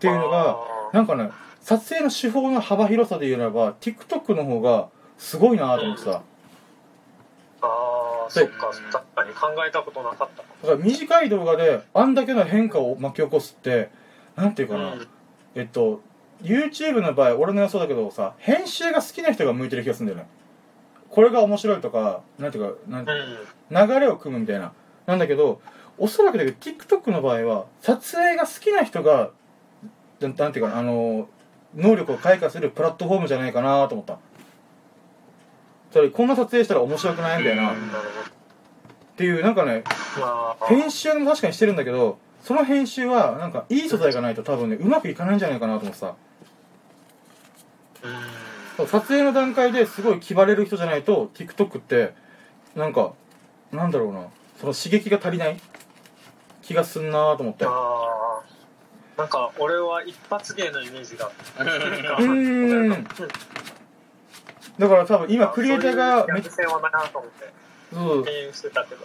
[0.00, 0.56] ていうのが、
[0.94, 6.22] なんかね、撮影の手法の幅広さで言うならば、TikTok の方がすごいなと思ってさ、
[7.60, 13.90] あーそっか確かに考えたことなかったかだから短い動画であんだけの変化を巻き起こすって
[14.36, 15.06] なんていうかな、うん
[15.54, 16.00] えっと
[16.42, 20.26] YouTube の場合俺の予想だけどさ編集が好きな人が向いてる気がするんだよね
[21.14, 23.88] これが面白いとかなんていうかなんうん。
[23.88, 24.72] 流れを組むみたいな。
[25.06, 25.60] なんだけど
[25.96, 29.30] おそらくだけど TikTok の場合は撮影が好きな人が
[30.20, 31.28] なんていうかなあの
[31.76, 34.18] 能力を開花するプラットフォームじゃないかなと思った。
[35.92, 37.70] つまりこんな撮影したら面白くないみたいな。
[37.70, 37.74] っ
[39.16, 39.84] ていうなんかね
[40.66, 46.16] 編集も確かにしてるんだけどその編集はなんかいい素材がないと多分ねうまくいかないんじゃないかなと思ってさ
[48.76, 52.14] 撮影の段階ですごい気張れる人じゃないと TikTok って
[52.74, 53.14] なんか
[53.72, 54.26] なんだろうな。
[54.60, 55.56] その刺激が足りない？
[56.62, 57.64] 気がすんなと思って。
[57.66, 59.18] あー。
[59.18, 61.26] なんか俺は一発芸のイメージが。
[61.58, 63.06] うーん。
[64.78, 67.48] だから多分今クリエイターがめっちゃはなと思って。
[67.92, 68.24] そう。
[68.24, 69.04] 敬遠してたけど。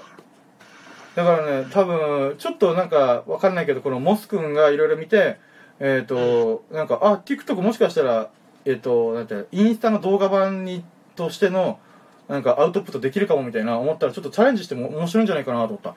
[1.16, 5.38] だからね多分ちょっとなんかわかんないけどこのモス君がいろいろ見て
[5.80, 8.30] えっ、と、なんかあ TikTok もしかしたら
[8.66, 10.84] えっ、となんてインスタの動画版に
[11.16, 11.80] としての
[12.28, 15.96] なんかアウトプットできるかもみたいな思ったらちょっとチャレンジしても面白いんじゃないかなと思った。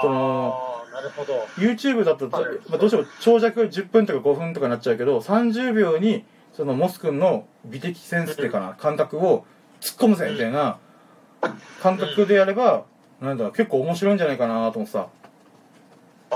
[0.00, 1.46] そのああなるほど。
[1.56, 9.44] YouTube だと、はいまあ、どうしても長尺10分とか5分とかになっちゃうけど30秒にそのモス君の美的センスっていうかな感覚を
[9.80, 10.78] 突っ込むぜみたいな
[11.82, 12.84] 感覚でやれば
[13.20, 15.08] なんだ結構面白いんじゃないかなと思ってさ。
[16.30, 16.34] あ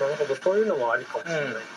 [0.00, 1.44] なるほど、そういうのもありかもしれない。
[1.44, 1.75] うん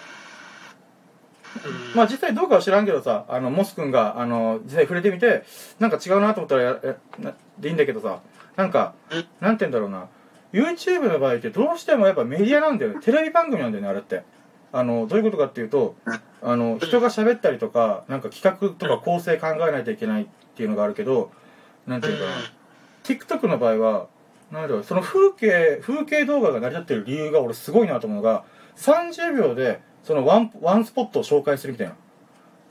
[1.95, 5.43] まあ実際どうかは知らんけどさ、あの、モス君が、あの、実際触れてみて、
[5.79, 8.21] なんか違うなと思ったらややなでいいんだけどさ、
[8.55, 8.93] なんか、
[9.39, 10.07] なんて言うんだろうな、
[10.53, 12.99] YouTube の場合ってどうしてもやっぱメディアなんだよね。
[13.01, 14.23] テレビ番組なんだよね、あれって。
[14.71, 15.95] あの、どういうことかっていうと、
[16.41, 21.31] あの、人が喋ったりとか、なんか企画とか構成考えないといけないっていうのがあるけど、
[21.88, 22.31] なんていうかな、
[23.03, 24.07] TikTok の場合は、
[24.51, 28.43] なんだろう、その風景、風景動画が成り立ってる理由が俺すごいなと思うのが、
[28.77, 31.93] 30秒で、そのワン、ワンスポットを紹介するみたいな。
[31.93, 31.95] っ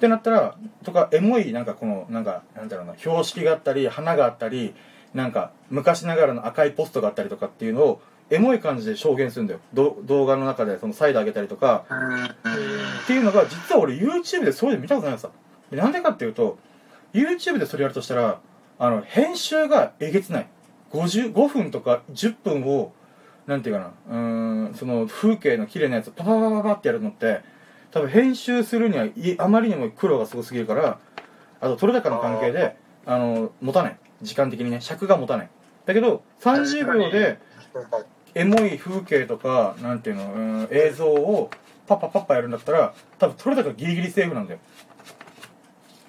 [0.00, 4.74] てなったら、とか、エモい、なんかこの、なんか、なんだろうな、標識があったり、花があったり、
[5.12, 9.60] なんか、昔ながらの赤いポストがあったりとかっていうのを、エモい感じで証言するんだよ。
[9.72, 11.84] ど動画の中で、そのサイド上げたりとか、
[13.04, 15.30] っていうのが、実は俺 YouTube でそういうの見たことないのさ。
[15.70, 16.58] でなんでかっていうと、
[17.12, 18.40] YouTube でそれやるとしたら、
[18.78, 20.46] あの、編集がえげつない。
[20.92, 22.92] 55分とか10分を、
[23.48, 24.18] なんていうかな、う
[24.70, 27.40] ん、その風景の綺麗なやつをパパパパパってやるのって、
[27.90, 30.98] 多分編集するにはいあまりにも苦労がすごすぎるから、
[31.61, 33.98] あと、取れ高の関係で、あの、持たない。
[34.20, 35.50] 時間的にね、尺が持たない。
[35.87, 37.38] だけど、30秒で、
[38.34, 41.50] エモい風景とか、なんていうの、うん映像を
[41.87, 44.61] パッパパッパやるんだったら、多分取れ高ギリギリセーフなんだよ。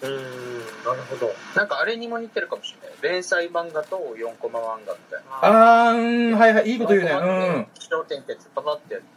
[0.01, 1.33] うーん、なるほど。
[1.55, 2.97] なんかあれにも似てるかもしれない。
[3.01, 5.89] 連載漫画と4コマ漫画みたいな。
[5.89, 7.11] あー、うん、はいはい、いいこと言うね。
[7.11, 7.67] うん。
[7.73, 9.07] 気象点結パパってやって、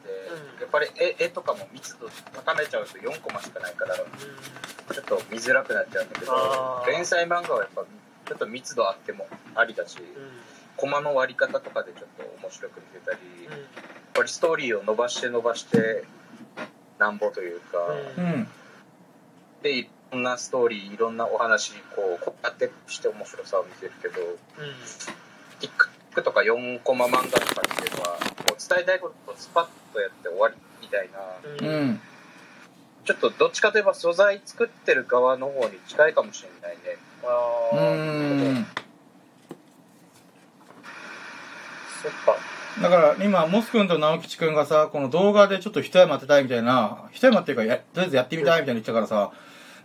[0.60, 7.84] やっぱり絵絵とかも密度高めちゃうと4コマしかないから、ちょっと見づらくなっちゃうんだけど連載漫画はやっぱ
[8.26, 10.04] ちょっと密度あってもありだし、うん。
[10.76, 13.52] コマの割り方とかでちょっと面白く見せたり、うん。
[13.52, 13.60] やっ
[14.14, 16.04] ぱりストーリーを伸ばして伸ばして
[16.98, 17.78] なんぼというか、
[18.18, 18.48] うんうん。
[19.62, 24.14] でいろんなストーリーいろんなお話こうこうやってして面白さを見せるけど
[25.58, 31.66] TikTok とか4コマ漫画とかっていうのはこう伝えたいことをスパッとやって終わりみたいなうん。
[31.66, 31.80] うん。
[31.80, 32.00] うん。
[33.06, 38.66] ちょっとどっちかといえば素材作ってる側の方に近いかもしれないねうあー、ん。
[42.02, 42.36] そっか。
[42.82, 49.32] だから今、モス君と直吉君がさ、この動画でちょっと一山当てたいみたいな、一山っていうかや、とりあえずやってみたいみたいな言ってたからさ、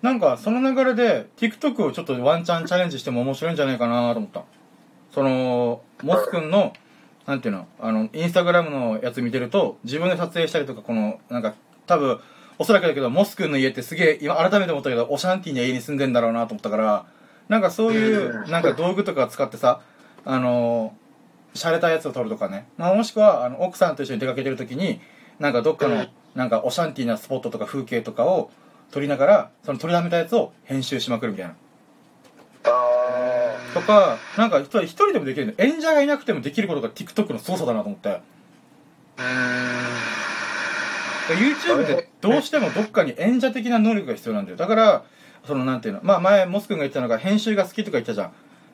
[0.01, 4.43] なんかその流れで TikTok をちょっとワンチャンチャレンジしても面白いんじゃないかなと思った。
[5.11, 6.73] その、モス君の、
[7.25, 11.55] なんていうの、あの、インスタグラムのやつ見てると、自分で撮影したりとか、この、なんか、
[11.87, 12.19] 多分、
[12.59, 17.05] おそらくだけど、モス君の家ってすげえ、今改めて思ったけど、オシャンティーな家に住んでんだろうなと思ったから、
[17.49, 19.81] なんかそういう、なんか道具とか使ってさ、
[20.29, 20.93] あの
[21.53, 24.99] 洒落たやつを撮るとかね、まあ、もしくはあの奥さんと一緒に出かけてる時に
[25.39, 26.05] なんかどっかの
[26.35, 28.51] なんかオシャンティーなスポットとか風景とかを
[28.91, 31.55] 撮りながらその撮りだめたやつを編集しまくるみたいな。
[32.63, 38.21] あとかなんか一人一人でもできるの演者がいなくてもできることが TikTok の操作だなと思って。
[41.27, 44.57] で YouTube でどうしてもどっかに演者的な能力が必要なんだよ。
[44.57, 45.03] だから
[45.45, 48.31] そのなんていうのまあ前モス君が言ってたのが編集が好きとか言ったじゃん。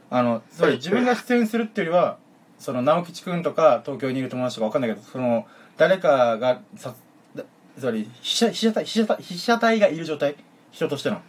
[0.09, 2.17] あのつまり自分が出演するっていうよりは
[2.59, 5.47] その直吉君とか東京にいる友達とかわかんないけどその
[5.77, 6.61] 誰かが
[7.77, 10.35] つまり被写被写体被写体被写体がいる状態？
[10.71, 11.21] 人としての。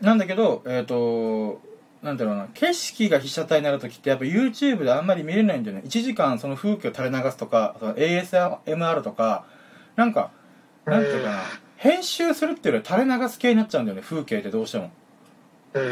[0.00, 1.60] なんだけどえっ、と
[2.02, 2.48] なんだろうな。
[2.54, 5.82] 景色が被写体になるときってやっぱ YouTube であんまり見れないんだよね。
[5.84, 9.44] 1時間その風景を垂れ流すとかその ASMR とか
[9.96, 10.30] なんか
[10.86, 11.42] なんていうかな。
[11.76, 14.90] 編集するっていうよりは垂れ流す系になっちゃうんだよね風景ってどうしても。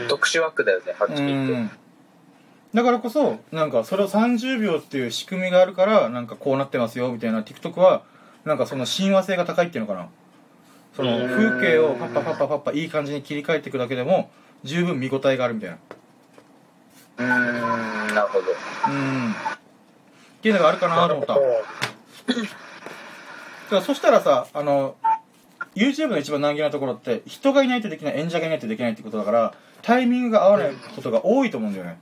[0.08, 1.52] 特殊枠だよねはっきり言って。
[1.54, 1.70] うん。
[2.74, 7.42] だからこそなんかそれを30秒っていう仕組みがあるからなんかこうなってますよみたいな。
[7.42, 8.02] TikTok は
[8.44, 10.08] なんかその親和性が高いっていうのかな。
[10.98, 14.30] その風景をパッパパッパパッパいい感じに切り替えていくだけでも
[14.64, 15.76] 十分見応えがあるみたいな
[17.18, 18.46] うーんなるほど
[18.88, 19.34] うんっ
[20.42, 21.36] ていうのがあるかなと思った
[23.76, 24.96] だそしたらさあの
[25.76, 32.00] YouTube の一番難儀なところって人がいないとできない演者がいないとできないってことだからタイミングが合わないことが多いと思うんだよね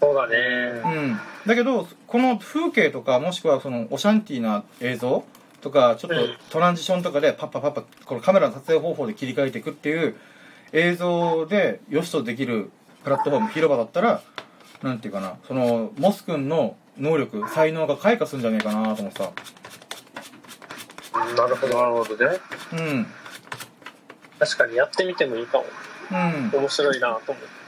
[0.00, 0.80] そうだね。
[0.84, 5.24] うん、だけどこの風景とかもしくはそのオシャンティーな映像
[5.60, 10.16] とかちょっとうんトランジションとかでパッパパッパこのカメラの撮影方法で切り替えていくっていう
[10.72, 12.70] 映像でよしとできる
[13.04, 14.22] プラットフォーム広場だったら
[14.82, 19.32] なんていうかなそのモス君の能力才能が開花するんじゃねえかなと思ってさ
[21.36, 21.76] なるほど。
[21.76, 22.38] なるほどね
[22.72, 23.06] うん
[24.38, 25.64] 確かにやってみてもいいかも。
[26.10, 27.59] うん面白いなと思う。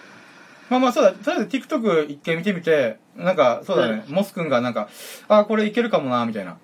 [0.72, 4.88] まあまあそうだ、とりあえず TikTok 一回見てみて、なんか、そうだね、モス君がなんか、
[5.28, 6.56] あ、これいけるかもな、みたいな。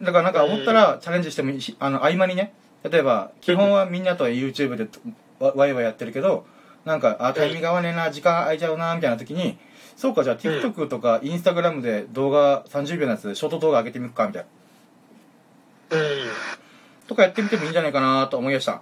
[0.00, 2.54] だからなんか思ったらチャレンジしてもいいし、あの、合間にね、
[2.90, 4.88] 例えば、基本はみんなと YouTube で
[5.38, 6.46] わワイワイやってるけど、
[6.86, 9.58] なんか、あ、タイミング合わねえな、時間空いちゃうな、みたいな時に、
[9.94, 14.46] そうかじゃあ TikTok とか Instagram で動画30秒のやつショート動画上げてみるかみたい
[15.90, 15.98] な。
[15.98, 16.06] うん。
[17.06, 18.80] とかやってみてもいいんじゃないかなと思いました。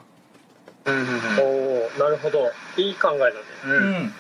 [0.85, 0.95] うん。
[0.95, 1.07] うん
[1.41, 2.53] おおなるほど。
[2.77, 3.35] いい考えだね。
[3.65, 3.73] うん。
[3.73, 4.13] うん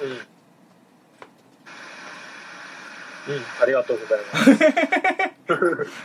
[3.61, 4.39] ありがとうございま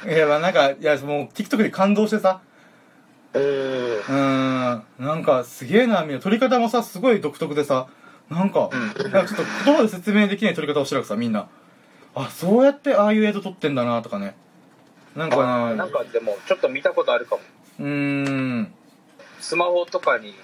[0.04, 0.10] す。
[0.10, 2.42] いやまあなんかいやもう TikTok で感動してさ。
[3.34, 4.84] うんうーん。
[5.00, 6.20] なんかすげえなみんな。
[6.20, 7.88] 撮り方もさすごい独特でさ。
[8.30, 8.76] なんか、う
[9.08, 9.12] ん。
[9.12, 11.48] なんかちょっと言葉で説明できない撮り方をしてるからさみんな。
[12.16, 14.36] あそうやってああいう映像撮ってんだなとかね。
[15.16, 17.42] なんかねあーなんかでもちょっと見たことあるかも。
[17.80, 18.74] うーん。
[19.40, 20.36] スマホとかに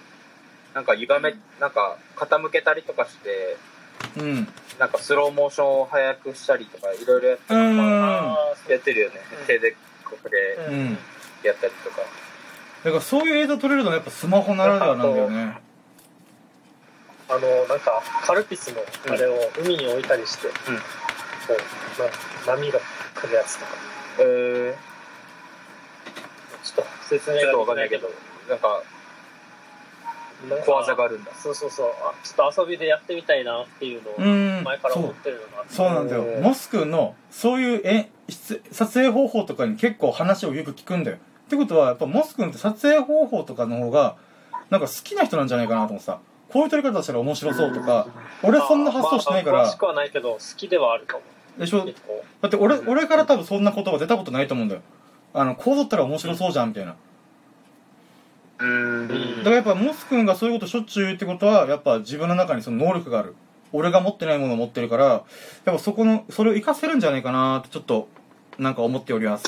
[0.74, 3.58] なんか歪めなんか傾けたりとかして
[4.18, 4.48] うん。
[4.80, 7.40] なんかスローモーションを速くしたりとかいろいろやっ
[8.70, 9.44] やってるよね、う。
[9.44, 9.72] ん手で
[10.06, 10.58] ここで
[11.44, 11.98] やったりとか。
[12.84, 15.58] だからそういう映像撮れるのはやっぱスマホならではなんだよね。
[17.28, 18.82] あのなんかカルピスの
[19.14, 20.54] あれを海に置いたりして、こ
[22.48, 22.80] うな波が
[23.16, 23.72] 来るやつとか。
[24.22, 24.74] えー、
[26.66, 28.10] ちょっと説明がわかんないけど。
[28.50, 28.82] なんか
[30.66, 31.32] 小技があるんだ。
[31.36, 31.88] そうそうそう。
[31.88, 34.64] あちょっと遊びでやってみたいなっていうのをうん。
[34.64, 35.74] 前から思ってるのがあって。
[35.74, 35.90] そう。
[35.90, 36.24] なんだよ。
[36.42, 41.18] モス君のそういうえ出撮影方法とかに結構話をよく聞くんだよ。
[41.18, 44.16] ってことはやっぱモス君って撮影方法とかの方が
[44.70, 46.20] なんか好きな人なんじゃないかなと思ってさ。
[46.52, 48.08] こういう撮り方したら面白そうとか
[48.42, 49.58] 俺そんな発想しないから。
[49.60, 51.24] まあ詳しくはないけど好きではあるかも
[51.60, 51.86] でしょ
[52.42, 54.82] だって俺俺から多分そんな言葉出たことないと思うんだよ
[55.34, 56.98] あのこう撮ったら面白そうじゃんみたいなうん
[58.60, 63.36] だからやっぱモス君がそういうことしょっちゅう言うってことはやっぱ自分の中にその能力がある。
[63.72, 65.24] 俺が持ってないものを持ってるからやっ
[65.64, 68.08] ぱそこのそれを活かせるんじゃないかなってちょっと
[68.58, 69.46] なんか思っております。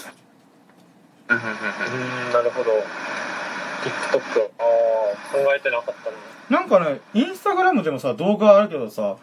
[1.28, 1.38] うん。
[1.38, 2.69] うんうんなるほど。
[2.71, 4.19] TikTok
[4.60, 6.60] ああ考えてなかったな。
[6.62, 9.17] なんかねインスタグラムでもさ動画あるけどさ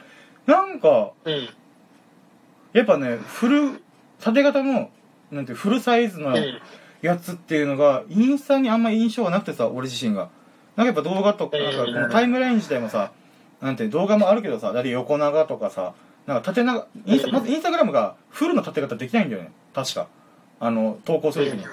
[0.46, 1.48] なんかうん。
[2.72, 3.83] やっぱねフル
[4.20, 4.90] 縦型の
[5.31, 6.61] なんていうフルサイズのうん
[7.03, 10.31] やつっていうのがインスタにあんまり印象がなくてさ俺自身が。
[10.77, 13.11] なんかやっぱ動画とかなんかこのタイムライン自体もさ
[13.61, 15.95] なんていう動画もあるけどさだって横長とかさ
[16.27, 19.51] なんか縦長インスタまずインスタグラムがフルの縦型できないんだよね。
[19.75, 20.07] 確か。
[20.61, 21.65] あの投稿するときに。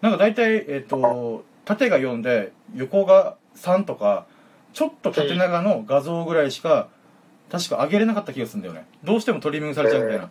[0.00, 4.26] なんか大体えっ、と縦が4で横が3とか
[4.72, 6.88] ちょっと縦長の画像ぐらいしか
[7.50, 8.86] 確か上げれなかった気がするんだよね。
[9.04, 10.24] どうしてもトリミングされちゃうみたいな。
[10.24, 10.30] うん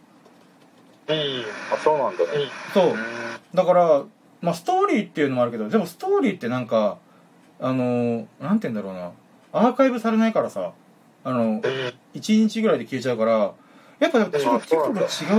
[1.74, 2.30] あそうなんだね。
[2.74, 2.90] そう。
[2.90, 2.96] うん
[3.54, 4.04] だから
[4.42, 6.98] まあストーリーっていうのもあるけどでもストーリーってなんか
[7.60, 9.12] あのーなんて言うんだろうな。
[9.54, 10.74] アーカイブされないからさ。
[11.24, 11.62] あのうん
[12.14, 13.52] 1日ぐらいで消えちゃうから
[14.00, 14.44] やっぱちょっと違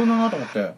[0.02, 0.58] うなと思って。
[0.60, 0.74] なる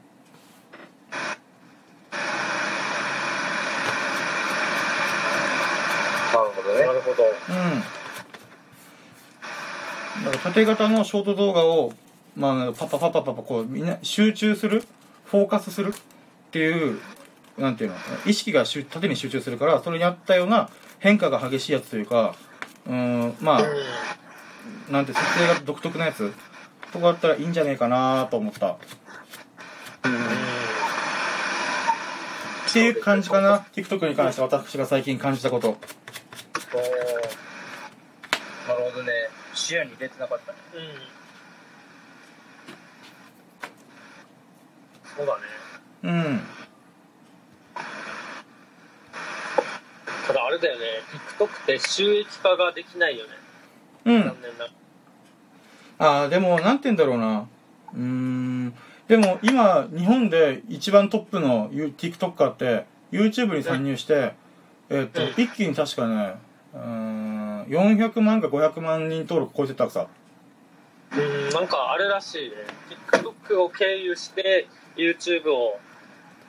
[6.54, 6.86] ほどね。
[6.86, 7.24] なるほど。
[7.24, 7.26] う
[10.22, 10.24] ん。
[10.24, 11.92] だから縦型のショート動画を
[12.36, 14.84] まあパパパパパパこうみんな集中する
[15.24, 16.00] フォーカスするっ
[16.50, 17.00] ていう
[17.60, 17.96] なんていうの？
[18.26, 22.34] 意識が集縦に集中するからそれに合ったような変化が激しいやつというか
[22.86, 26.32] うーんまあうなんて撮影が独特なやつ
[26.92, 28.72] とかあったらいいんじゃねえかなと思った。
[28.72, 28.76] っ
[30.04, 30.12] うん。
[30.12, 30.16] ん
[32.72, 33.66] ていう感じかな。
[33.74, 35.68] TikTok に関して私が最近感じたこと。
[35.70, 35.76] おー。
[38.68, 39.12] なるほどね。
[39.54, 40.58] 視野に入れてなかったね。
[40.74, 40.80] うん。
[45.16, 45.42] そうだね。
[46.02, 46.40] うん
[50.26, 50.84] ただあれだよね。
[51.38, 53.30] TikTok って収益化ができないよね。
[54.04, 54.22] うん。
[54.24, 54.66] 残念な
[55.98, 57.46] ああでもなんて言うんだろうな。
[57.94, 58.74] うーん。
[59.06, 64.34] でも今日本で一番トップの TikToker って YouTube に参入して、
[64.88, 65.28] えっとうん。
[65.36, 66.34] 一気に確かね
[66.74, 70.08] うーん400万か500万人登録超えてったわけさ。
[71.12, 72.56] うんなんかあれらしいね。
[73.12, 75.78] TikTok を経由して YouTube を、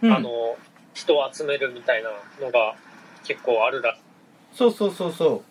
[0.01, 0.11] うん。
[0.11, 0.57] あの
[0.95, 2.09] 人を集めるみたいな
[2.43, 2.75] のが
[3.23, 3.99] 結構あるらし
[4.53, 5.43] そうそうそうそ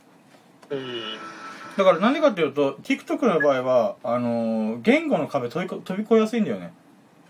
[0.70, 0.74] う。
[0.74, 1.02] いうん。
[1.76, 6.72] だから何かというと TikTok の場合はあのー言語の壁飛びこ飛び越えやすいんだよね。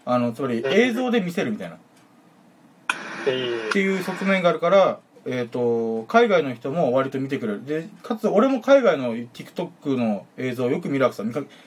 [0.04, 1.76] あのつまり映像で見せるみたいな。
[1.76, 3.68] うん。
[3.68, 7.64] っていう側面があるから、えー、と海外の人も割と見てくれる。
[7.64, 11.24] でかつ俺も海外の TikTok の映像をよく見るわけさ。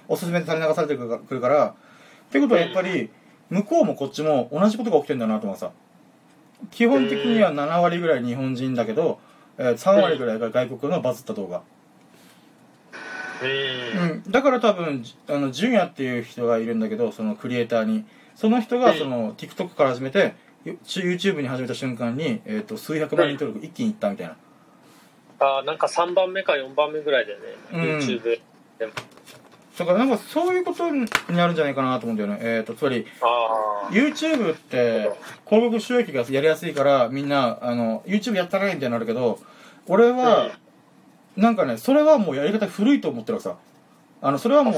[0.08, 1.68] おすすめで垂れ流されてくるから。
[1.68, 1.74] っ
[2.32, 3.12] てことはやっぱり
[3.50, 5.72] 向こうもこっちも同じことが起きてんだなと思うさ
[6.72, 9.20] 基本的には7割ぐらい日本人だけど、
[9.58, 11.62] えー3割ぐらいが外国のバズった動画、
[13.44, 18.06] うんうん、だから多分じあの純也っていう人がいるんだけどそのクリエイターに。
[18.36, 20.36] その人がその TikTok から始めて
[20.66, 24.36] よ YouTube に始めた瞬間に、えー、と数百万人登録一気にいったみたいな。
[25.40, 27.82] あなんか3番目か4番目ぐらいだよね、うん。
[28.00, 28.40] YouTube
[28.80, 28.94] でも
[29.78, 32.38] だからなんかそういうことになるんじゃないかなと思うんだよね。
[32.42, 33.08] えっ、と、つまり。
[33.92, 35.12] YouTube って
[35.46, 39.40] 広告収益がやりやすいからみんな、あの、YouTube やったらいいみたいになるけど、
[39.88, 40.52] 俺は、
[41.36, 43.56] なんかね、それはもうやり方古いと思ってるさ。
[44.22, 44.74] あの、それはもう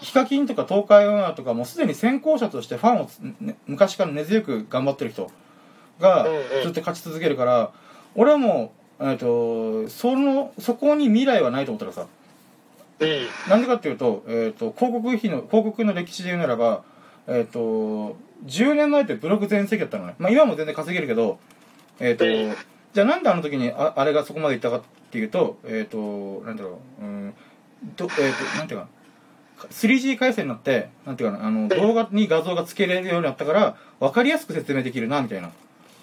[0.00, 5.30] ヒカキンとか東海オンエアとかもうすでに先行者としてファンをつ、ね昔から根強く頑張ってる人
[6.00, 6.26] が
[6.64, 7.70] ずっと勝ち続けるから、
[8.16, 12.08] 俺はもう、えっ、と、その、そこに未来はないと思ってるわ
[13.48, 16.82] なんでかっていうと、えっ、と、広告費の、広告の歴史で言うならば、
[17.26, 20.14] えっ、と、10年前ってブログ全盛期だったのね。
[20.18, 21.38] まあ今も全然稼げるけど、
[22.00, 22.56] えっ、と、うん
[22.94, 27.34] じゃあなんであの時にああれがそこまでいったかっていうと、えっ、と、なんだろう、うん、
[27.96, 35.48] ど、えっ、と、なんていうかな、3G 回線になって、なんていうかな、あの、動画に画像が付けれるようになったから、わかりやすく説明できるな、みたいな。
[35.48, 35.50] っ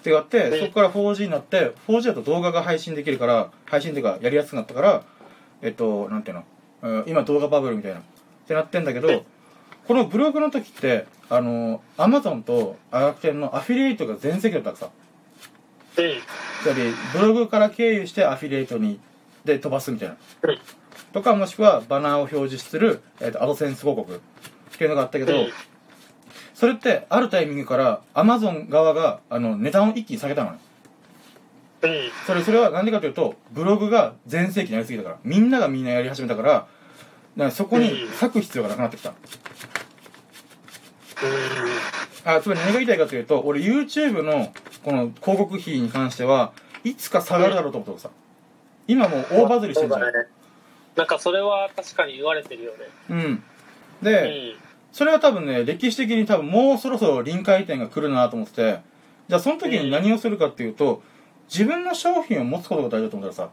[0.02, 5.02] てやって、うんそこから 4G になって、4G だと動画が配信できるから、配信っていうか、やりやすくなったから、
[5.62, 6.44] えっと、なんていうの、
[6.82, 8.00] うん今動画バブルみたいな。
[8.00, 8.02] っ
[8.46, 9.24] てなってんだけど、
[9.88, 14.90] このブログの時って、あの、アマゾンと楽天のアフィリエイトが全盛期だったわけさ。
[15.98, 16.12] うん。
[16.62, 19.00] つまり、ブログから経由してアフィリエイトに、
[19.44, 20.16] で飛ばすみたいな。
[20.42, 20.58] うん
[21.12, 24.18] とか、もしくはバナーを表示する、えっと、アドセンス広告っ
[24.76, 25.48] ていうのがあったけど、うん
[26.56, 30.58] それって、あるタイミングから、アマゾン側が、あの、値段を一気に下げたのね。
[31.82, 32.10] うん。
[32.26, 36.68] それ、それはなんでかというと、ブログが全盛期になりすぎたから、みんながみんなやり始めたから、だか
[37.36, 39.12] らそこに割く必要がなくなってきた。
[42.24, 44.52] あ、つまり何が言いたいかというと、俺 YouTube の
[44.84, 46.52] この広告費に関しては、
[46.84, 48.10] いつか下がるだろうと思ってさ。
[48.88, 50.00] 今もう大バズりしてるじゃん。
[50.00, 50.28] そうだね。
[50.96, 52.78] なんかそれは確かに言われてるよね。
[53.10, 53.42] うん。
[54.02, 54.66] うで、ん。
[54.92, 58.78] それは多分ね、歴史的に多分もうそろそろ臨界点が来るなと思ってて、
[59.28, 61.02] じゃあその時に何をするかっていうと、
[61.48, 63.50] 自分の商品を持つことが大事だと思ったらさ、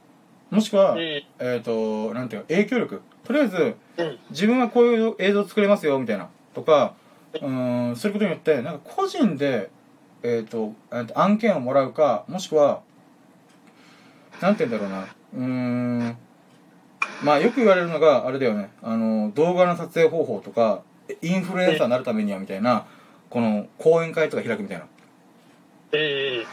[0.50, 1.00] もしくは、うん。
[1.00, 3.02] えっ、と、なんていうか、影響力。
[3.24, 4.20] とりあえず、うん。
[4.30, 6.30] 自分はこういう映像作れますよ、みたいな。
[6.54, 6.94] とか、
[7.34, 9.70] うーん、そういうことによって、なんか個人で、
[10.22, 10.74] えっ、ーと
[11.16, 12.82] 案件をもらうか、もしくは、
[14.42, 15.08] なんて言うんだろうな。
[15.34, 16.18] うーん、
[17.24, 18.70] まあよく言われるのが、あれだよね。
[18.82, 20.84] あの、動画の撮影方法とか、
[21.22, 22.86] インフルエンサーになるためには、みたいな、
[23.30, 24.86] この、講演会とか開くみたいな。
[25.94, 26.46] うん。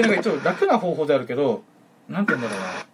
[0.00, 1.62] っていうのが一応楽な方法であるけど、
[2.08, 2.86] なんて言うんだろうな。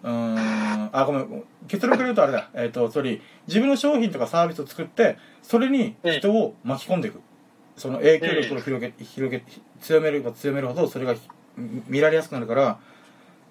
[0.00, 1.44] うーん、あ、ごめん。
[1.66, 2.50] 結論から言うとあれだ。
[2.54, 7.20] えっ、と、つまり、自分の商品とかサービスを作って、それに人を巻き込んでいく。
[7.76, 9.42] その影響力を広げ、広げ、
[9.80, 11.20] 強めれば強めるほど、それがひ
[11.86, 12.78] 見られやすくなるから、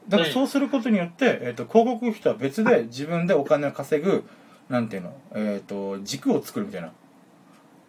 [0.08, 4.24] だからそうすることによって、えっ、と、広告費とは別で自分でお金を稼ぐ、
[4.70, 6.92] なんていうの、えっ、と、軸を作るみたいな。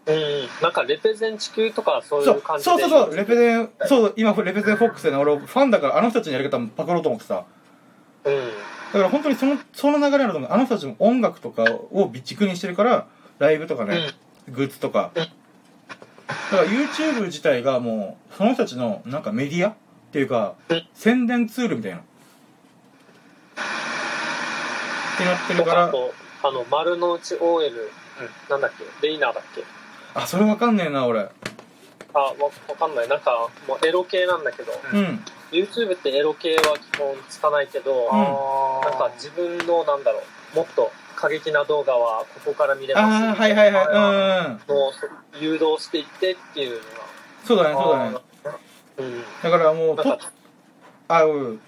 [0.08, 0.48] うん。
[0.62, 2.70] なんかレペゼン地球とかそういそうう感じで。
[2.70, 7.44] そうそうそう、レペゼン、そう、今、レペゼンフォックスでね、俺、ファンだから、あの人たちのやり方もパクろうと思ってさ。
[8.24, 8.34] うん。
[8.34, 8.40] だ
[8.92, 10.50] から本当にその、その流れだと思う。
[10.52, 13.06] あの人たちも音楽とかを軸にしてるから、
[13.38, 14.08] ライブとかね、
[14.48, 15.10] グッズとか。
[15.14, 15.26] うん
[16.28, 19.74] だから YouTube 自体がもう、その人たちのなんかメディアっ
[20.12, 21.98] ていうかうん、宣伝ツールみたいな。
[21.98, 22.02] っ
[25.18, 27.90] てなってるから、あの、丸の内 OL、
[28.50, 29.06] なんだっけ？
[29.06, 29.62] レイナーだっけ？
[30.18, 31.20] あ、それわかんねえな、俺。
[31.20, 32.32] あ、わ
[32.68, 33.08] わかんない。
[33.08, 35.24] なんか、もうエロ系なんだけど、うん。
[35.52, 37.96] YouTube ってエロ系は基本つかないけど、ん
[38.82, 40.22] なんか自分の、なんだろ
[40.54, 43.86] う、もっと過激な動画はここから見れますああ、はいはいはい。
[43.86, 44.76] うん。
[44.76, 46.82] もう誘導していってっていうの
[47.44, 48.12] そうだね、そうだね。
[48.12, 48.58] が。
[48.98, 49.22] うん。
[49.42, 50.32] だからもう、トップなんか、
[51.08, 51.60] あ、うん。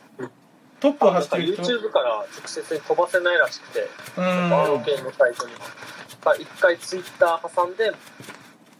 [0.81, 1.63] トップを走ってる人。
[1.63, 4.25] YouTube から直接に飛ばせないらしくて、うん。
[4.25, 5.55] エロ系のサイトに。
[6.39, 7.93] 一回 Twitter 挟んでっ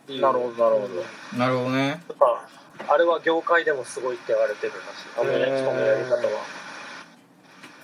[0.07, 2.03] ていう、なるほどなるほどなるほどね。
[2.09, 2.49] とか、
[2.89, 5.21] あれは業界でもすごいって言われてるらしい。
[5.21, 6.61] あのね、人のやり方は。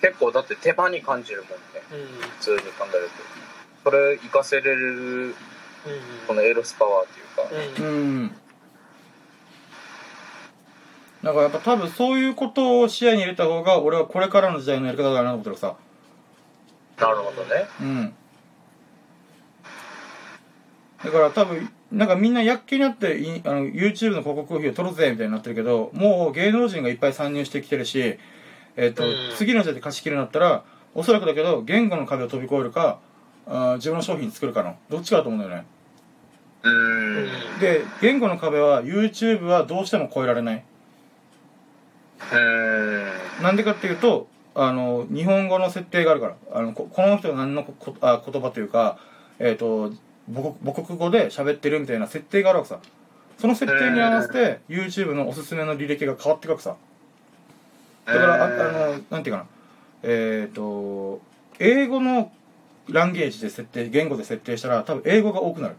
[0.00, 1.56] 結構だって手間に感じるもんね
[1.92, 2.28] うん。
[2.38, 3.08] 普通に考える
[3.82, 5.34] とそれ活かせれる
[6.26, 7.84] このエロスパワーっていうか、うん。
[7.84, 8.36] ううん。
[11.26, 11.28] ん。
[11.28, 15.76] だからやっぱ多分そういうことを視野に入れた方が俺はこれからの時代のやり方だなと思ってるさ。
[16.98, 18.14] なるほどねうん。
[21.04, 28.18] だから多分、なんかみんな躍起になっていあの YouTube の広告費を取るぜみたいになってるけど、もう芸能人がいっぱい参入してきてるし、
[28.76, 30.64] えっ、と、うん次の時代で貸し切るんだったら、
[30.94, 32.98] おそらくだけど言語の壁を飛び越えるか、
[33.46, 35.66] あー自分の商品作るかの、どっちかだと思うんだよね。
[37.60, 40.64] で、言語の壁は YouTube はどうしても越えられない。
[43.42, 46.36] なんでかっていうと、あの、日本語の設定があるから。
[46.52, 48.98] あの、ここの人が何のこあ言葉というか、
[49.38, 49.92] えっ、と、
[50.32, 52.80] 母国母国語で喋ってるみたいな設定があるわけさ。
[53.38, 56.76] その設定に合わせて、YouTube のおすすめの履歴が変わっていくわけさ。
[58.06, 59.46] だから、ああの、なんていうかな。
[60.02, 61.20] えっ、と、
[61.58, 62.32] 英語の、
[62.88, 65.76] ランゲージで設定言語で設定したら多分英語が多くなる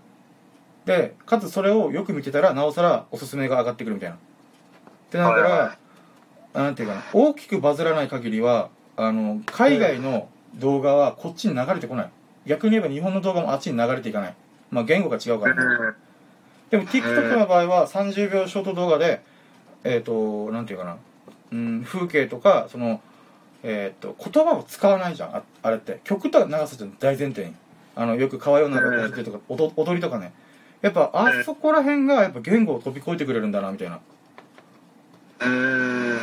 [0.86, 4.20] でかつそれをよく見てたらなおさらおすすめが上がってくるみたいなっ
[5.10, 5.78] てなるから、
[6.64, 12.10] なんていうかな大きくバズらない限りはあの海外の動画はこっちに流れてこない。
[12.48, 14.36] 逆に言えば日本の動画もあっちに流れていかない。
[14.72, 15.56] まあ言語が違うから。
[15.90, 15.96] ね、
[16.72, 19.22] でも TikTok の場合は30秒ショート動画で
[19.84, 20.98] えっ、となんていうかな、
[21.52, 23.02] うん、風景とかその
[23.62, 26.00] えっ、と言葉を使わないじゃんああれって。
[26.04, 27.54] 曲と長さじゃ大前提に。
[27.96, 30.34] あのよく川ような踊りとか踊踊りとかね。
[30.82, 34.00] やっぱあそこら辺がやっぱ言語を飛び越えてくれるんだなみたいな
[35.40, 36.18] うん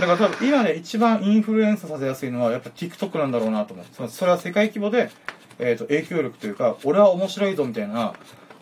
[0.00, 4.08] だから多分今ね一番インフルエンサーさせやすいのはやっぱ TikTok なんだろうなと思う。
[4.08, 5.10] それは世界規模で、
[5.58, 8.12] えー、と影響力というか俺は面白いぞみたいな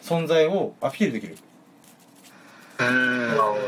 [0.01, 1.37] 存在をアピールできる。
[2.79, 3.61] うんなるほどね。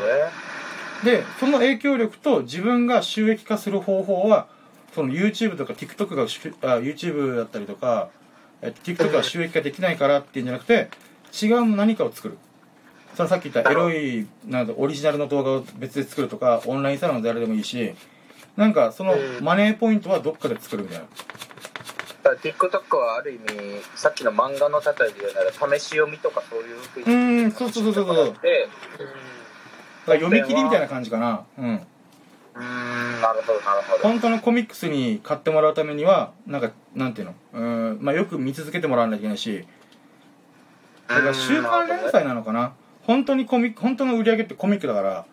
[1.05, 4.47] でその影響力と自分が収益化する方法は
[4.95, 8.11] その YouTube とか TikTok がしあ YouTube だったりとか、
[8.63, 10.89] えっと TikTok が収益化できないからっていうんじゃなくて
[11.43, 12.39] 違う何かを作る
[13.17, 17.95] そのさっき言ったエロいなんだオリジナルの動画を別で作るとかオンラインサロンで誰でもいいし
[18.57, 19.45] なんかそのうん。
[19.45, 21.05] マネーポイントはどっかで作るみたいな
[22.23, 28.27] だから TikTok はある意味さっきの漫画の例えで言うなら試し読みとかそういうふうにうんそうそうそうそうそう。
[28.27, 28.69] だかで
[30.07, 31.45] ら読み切りみたいな感じかな。
[31.59, 31.65] うん。
[31.75, 34.03] うーんなるほどなるほど。
[34.03, 37.35] 本当のコミックスに買ってもらうためにはなんかなんていうの？
[37.55, 39.67] うんまあよく見続けてもらわないといけないし。
[41.09, 42.73] だから週刊連載なのかな
[43.07, 45.25] 本当にコミック本当の売り上げってコミックだから。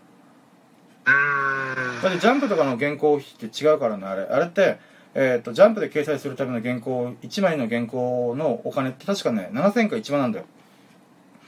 [1.05, 2.01] うん。
[2.01, 4.24] だってジャンプとかの原稿費って違うからねあれ。
[4.24, 4.78] あれって、
[5.15, 10.45] えー、とジャンプで掲載するための原稿1枚の原稿のお金って確かね7000か1万なんだよ、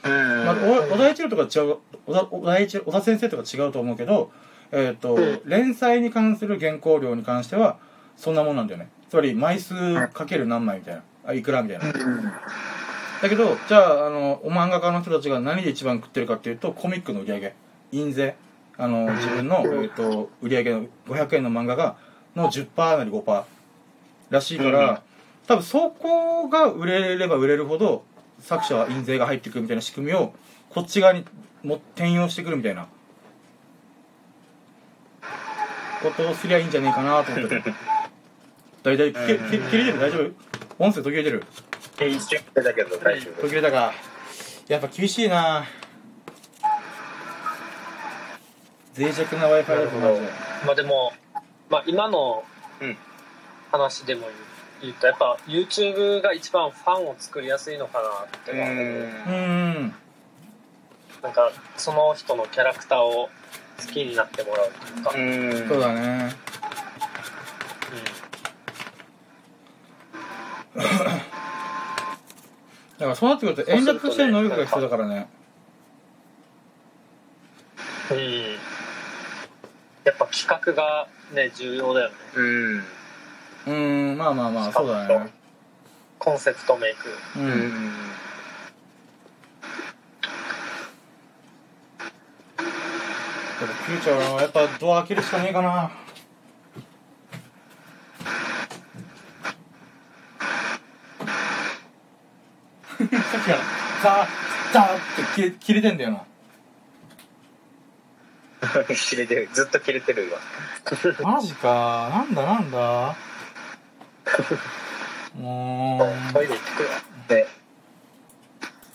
[0.04, 0.12] うん。
[0.12, 0.54] まあ、
[0.90, 4.32] お小田一郎とか違う小田小田一郎小田先生とか違うと思うけど、
[4.72, 5.40] えーとうん。
[5.44, 7.78] 連載に関する原稿料に関しては
[8.16, 8.88] そんなもんなんだよね。
[9.08, 9.74] つまり枚数
[10.08, 11.02] かける何枚みたいな。
[11.26, 11.84] あいくらみたいな
[13.22, 17.54] だけどじゃああのお漫画家の人たちが何で一番食ってるかっていうとコミックの売り上げ。
[17.92, 18.36] 印税。
[18.78, 21.96] あの自分の、えー、と売り上げの500円の漫画が
[22.34, 23.44] の10%なり5%
[24.28, 24.98] らしいから、うん
[25.46, 28.02] 多分そこが売れれば売れるほど
[28.40, 30.34] 作者は印税が入ってくるみたいな仕組みを
[30.70, 31.24] こっち側に
[31.62, 32.88] も転用してくるみたいな。
[36.02, 37.62] ことをすりゃいいんじゃねえかなと思って
[38.82, 39.98] 大体切れてる？
[39.98, 40.84] 大丈夫？
[40.84, 41.44] 音声途切れてる？
[42.04, 43.94] 一瞬だけど大丈夫途切れたか
[44.68, 45.64] やっぱ厳しいな。
[48.98, 50.28] 脆弱な w i f i だとマジで
[50.64, 51.12] まあでも、
[51.70, 52.44] まあ今の
[52.80, 52.96] うん。
[53.72, 54.28] 話でも
[54.80, 58.66] 言うと、やっぱ YouTube が一番ファンを作りやすいのかなって思う。
[58.66, 59.94] ん。
[61.22, 63.28] なんかその人のキャラクターを
[63.78, 65.12] 好きになってもらうというか。
[65.14, 65.64] うん。
[65.64, 66.36] んそうだね
[72.98, 75.28] だからそうなってくると演説してる能力が必要だからね
[78.10, 78.18] うん。
[80.04, 82.14] やっぱ企画がね、重要だよね。
[82.36, 85.32] うんうーんまあまあまあそうだね
[86.20, 87.08] コンセプトメイク。
[87.36, 87.52] ううんん
[93.60, 95.90] やっぱフューチャーはやっぱドア開けるしかねえかな
[102.98, 103.58] さっきから
[104.06, 104.26] ザー
[104.72, 104.96] ザー
[105.32, 106.24] って切れてんだよな。
[108.94, 109.48] 切れてる。
[109.52, 110.30] ずっと切れてる
[111.20, 112.08] 今マジか。
[112.12, 113.16] なんだなんだ。
[115.34, 115.98] も
[116.30, 116.32] う。
[116.32, 116.94] トイレ行くるわ。
[117.26, 117.48] で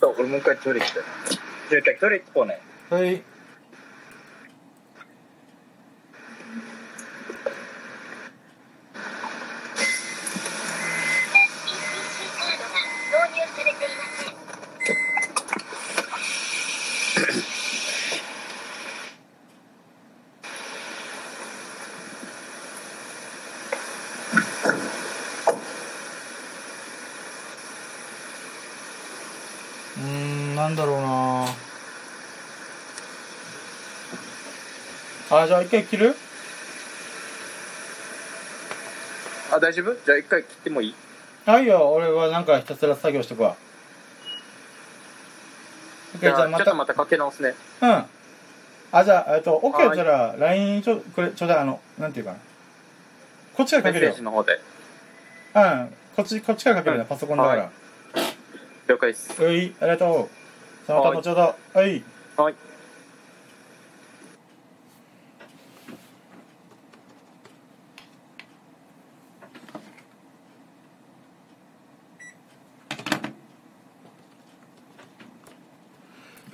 [0.00, 1.02] そう俺もう一回トイレ行きたい。
[1.28, 2.58] じゃあ一回トイレ行こうね。
[2.88, 3.22] はい
[13.12, 14.42] 導入されていません
[29.98, 31.46] うーんなんだろうな
[35.42, 36.14] あじゃあ一回切る？
[39.50, 39.94] あ大丈夫？
[40.04, 40.94] じゃあ一回切ってもいい？
[41.46, 41.92] あいいよ。
[41.92, 43.56] 俺はなんかひたすら作業してくわ。
[46.14, 46.64] じじゃあまた。
[46.64, 47.54] ちょっとまたかけ直すね。
[47.80, 48.04] うん。
[48.92, 49.96] あじゃあえっと OK はい。
[49.96, 51.58] じゃあ LINE ちょこれちょうだい。
[51.58, 52.38] あのなんていうかな。
[53.56, 54.12] こっちからメッセかけるよ。
[54.12, 54.60] ージの方で。
[55.54, 55.94] うん。
[56.16, 57.02] こっちこっちからかけるね。
[57.02, 57.08] うん。
[57.08, 57.70] パソコンだから。
[58.88, 59.42] 了解です。
[59.42, 59.74] うい。
[59.80, 60.86] ありがとう。
[60.86, 61.40] さあまた後ほど。
[61.40, 62.02] はい。
[62.36, 62.54] はい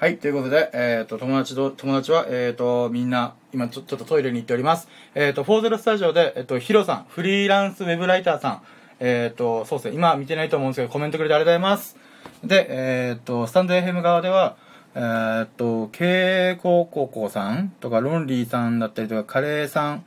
[0.01, 4.87] はい、ということで、えっ、と、友達と、友達は、えっ、と、みんな、今ちょ、ちょっとトイレに行っております。
[5.17, 8.63] えっ、と、フォーゼロスタジオで、えっ、と、ヒロさん、フリーランスウェブライターさん、
[9.01, 11.97] えっ、と、そうですね、今見てないと思うんですけど、コメントくれてありがとうございます。
[12.45, 14.57] で、えっ、と、スタンド FM 側では、
[14.95, 20.05] えっ、と、経営高校さんとか、ロンリーさんだったりとか、カレーさん、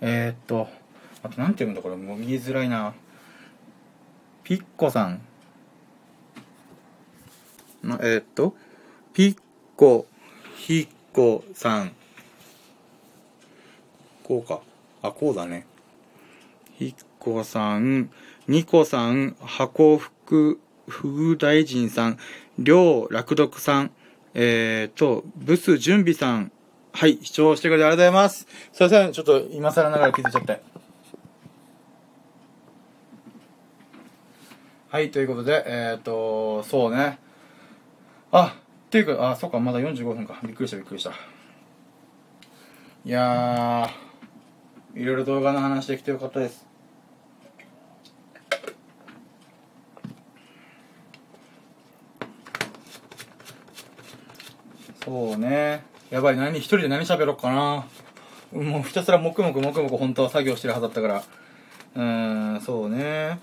[0.00, 0.68] えっ、と、
[1.22, 2.94] あと、なんて読むんだ、これ、もう見えづらいな。
[4.42, 5.20] ピッコさん、
[7.82, 8.56] なえっと、
[9.14, 9.36] ピッ
[9.76, 10.08] コ、
[10.56, 11.92] ヒッコさん。
[14.24, 14.60] こうか。
[15.02, 15.66] あ、こうだね。
[16.76, 18.10] ヒッコさん、
[18.48, 20.58] ニコさん、箱福、
[20.88, 22.18] 副大臣さん、
[22.58, 23.92] りょう、楽読さん、
[24.34, 26.50] えーと、ブス準備さん。
[26.92, 28.48] はい、視聴してくれてありがとうございます。
[28.72, 30.60] すいません、ちょっと今更ながら気づいちゃって。
[34.90, 37.20] はい、ということで、えーと、そうね。
[38.32, 38.56] あ、
[38.94, 40.38] っていうか、あ、そっか、まだ45分か。
[40.44, 41.10] びっくりした、びっくりした。
[43.04, 46.64] いやー、いろいろ動画の話できてよかったです。
[55.04, 55.82] そうね。
[56.10, 57.86] やばい、何、一人で何喋ろうかな。
[58.52, 61.24] もうひたすら黙々黙々本当は作業してるはずだったから。
[61.96, 63.40] うーん、そうね。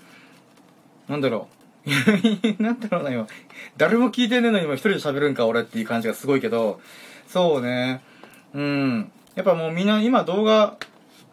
[1.08, 1.61] なんだろう。
[2.58, 3.26] なんだろうな、今。
[3.76, 6.80] 誰も聞いてねえのに今一人で喋るんか、俺っていう感じがすごいけど。
[7.26, 8.02] そうね。
[8.54, 9.12] うん。
[9.34, 10.76] やっぱもうみんな今動画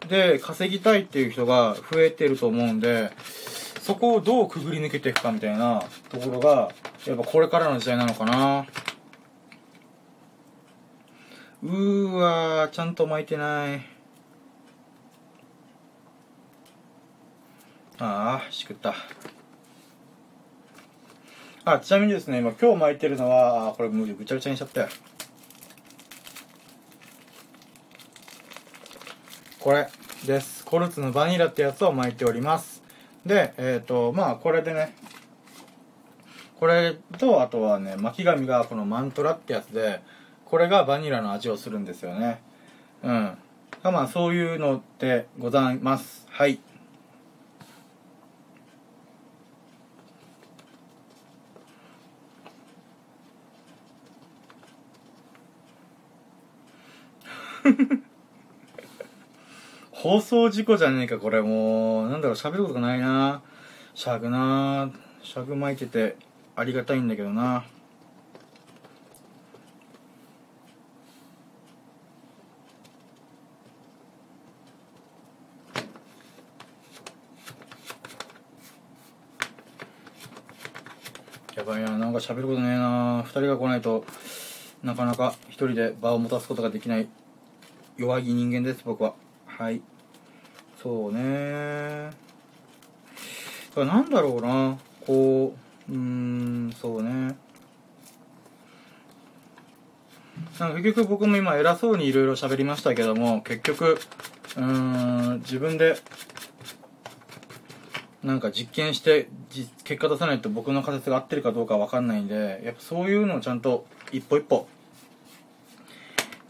[0.08, 3.12] で稼ぎたいっていう人が増えてると思うんで、
[3.80, 6.70] そこをどうくぐり抜けていくかみたいなところが、
[7.06, 8.66] やっぱこれからの時代なのかな。
[11.62, 13.82] うーわー、ちゃんと巻いてない。
[17.98, 18.94] ああ、しくった。
[21.74, 24.88] あ、ちなみにですね、今今日巻いてるのは、これもうぐちゃぐちゃにしちゃったよ。
[29.60, 29.88] これ
[30.26, 30.64] です。
[30.64, 32.82] コルツのバニラってやつを巻いております。
[33.26, 34.94] で、えっ、と、まあこれでね、
[36.58, 40.00] これと、あとはね、巻き紙がこのマントラってやつで、
[40.46, 42.40] これがバニラの味をするんですよね。
[43.02, 43.38] うん。
[43.82, 46.26] まあそういうのでございます。
[46.30, 46.58] はい。
[59.92, 62.08] 放送事故じゃねえか、これもう。
[62.08, 63.42] なんだろう、喋ることがないな。
[63.94, 64.90] しゃぐな。
[65.22, 66.16] しゃぐ巻いてて
[66.56, 67.64] ありがたいんだけどな。
[81.54, 83.22] やばいな、なんか喋ることねえな。
[83.22, 84.06] 二人が来ないと
[84.82, 87.06] なかなか一人で場を持たすことができない
[88.00, 89.12] 弱い人間です、僕は。
[89.44, 89.82] はい。
[90.82, 92.10] そうね
[93.76, 94.78] だなんだろうな。
[95.06, 95.54] こ
[95.86, 97.36] う、うーん、そうね。
[100.58, 103.98] なんか結局僕も今偉そうにいろいろ喋りましたけども、結局、
[104.56, 104.62] うー
[105.36, 105.98] ん、自分で、
[108.22, 114.66] なんか実験してじ結果出さないと僕の仮説が合ってるかどうかわかんないんで、やっぱそういうのをちゃんと一歩一歩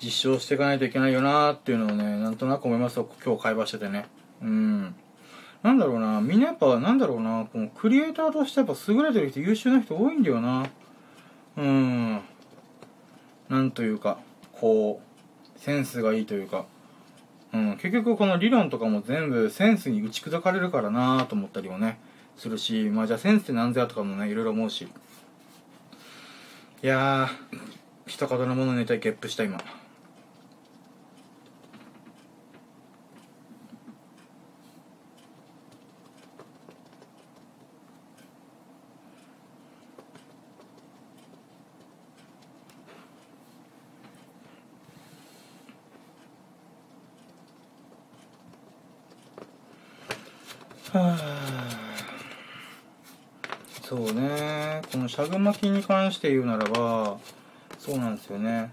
[0.03, 4.07] 実証していかないといけないよなっていうのをね、なんとなく思いますよ、今日会話しててね。
[4.43, 4.95] うん。
[5.63, 10.67] なんだろうな、みんなやっぱ、なんだろうな、このクリエイターとしてやっぱ優れてる人、優秀な人多いんだよな。
[11.57, 12.21] うん。
[13.51, 14.19] なんというか、
[14.53, 16.65] こう、センスがいいというか。
[17.53, 21.99] うん、結局この理論とかも全部センスに打ち砕かれるからなと思ったりもね、
[22.37, 24.89] するし、まあじゃあセンスって何ぞやとかもね、いろいろ思うし。
[26.83, 27.59] いやー、
[28.07, 29.59] 一言のものにたいゲップした今。
[50.93, 51.81] はあ。
[53.83, 54.83] そうね。
[54.93, 57.19] このしゃぐ巻きに関して言うならば
[57.79, 58.73] そうなんですよね。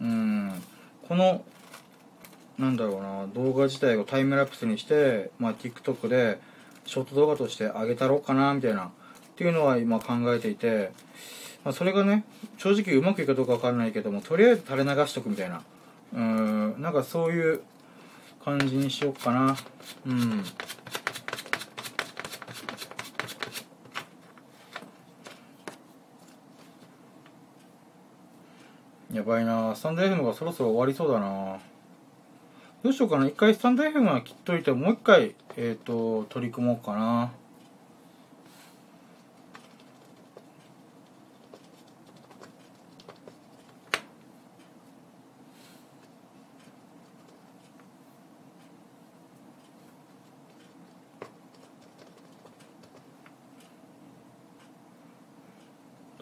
[0.00, 0.52] うん。
[1.08, 1.44] この
[2.58, 6.38] なんだろうな動画自体をタイムラプスにして、まあ、TikTok で
[6.84, 8.90] ショート動画として上げたろうかなみたいなっ
[9.36, 10.92] ていうのは今考えていて、
[11.64, 12.24] まあ、それがね
[12.58, 15.62] 正直うまくいくかどうかわかんないけどもとりあえず垂れ流しとくみたいな。
[16.14, 16.82] うん。
[16.82, 17.62] なんかそういう
[18.44, 19.56] 感じにしようかな。
[20.06, 20.44] うん。
[29.12, 29.76] やばいな。
[29.76, 31.58] スタンド FM がそろそろ終わりそうだな。
[32.82, 33.26] どうしようかな。
[33.26, 37.30] 一回スタンド FM は切っといてもう一回えっ、と取り組もうかな。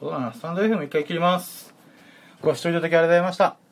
[0.00, 0.34] どうだな。
[0.34, 1.69] スタンド FM 一回切ります。
[2.42, 3.69] ご視聴いただきありがとうございました。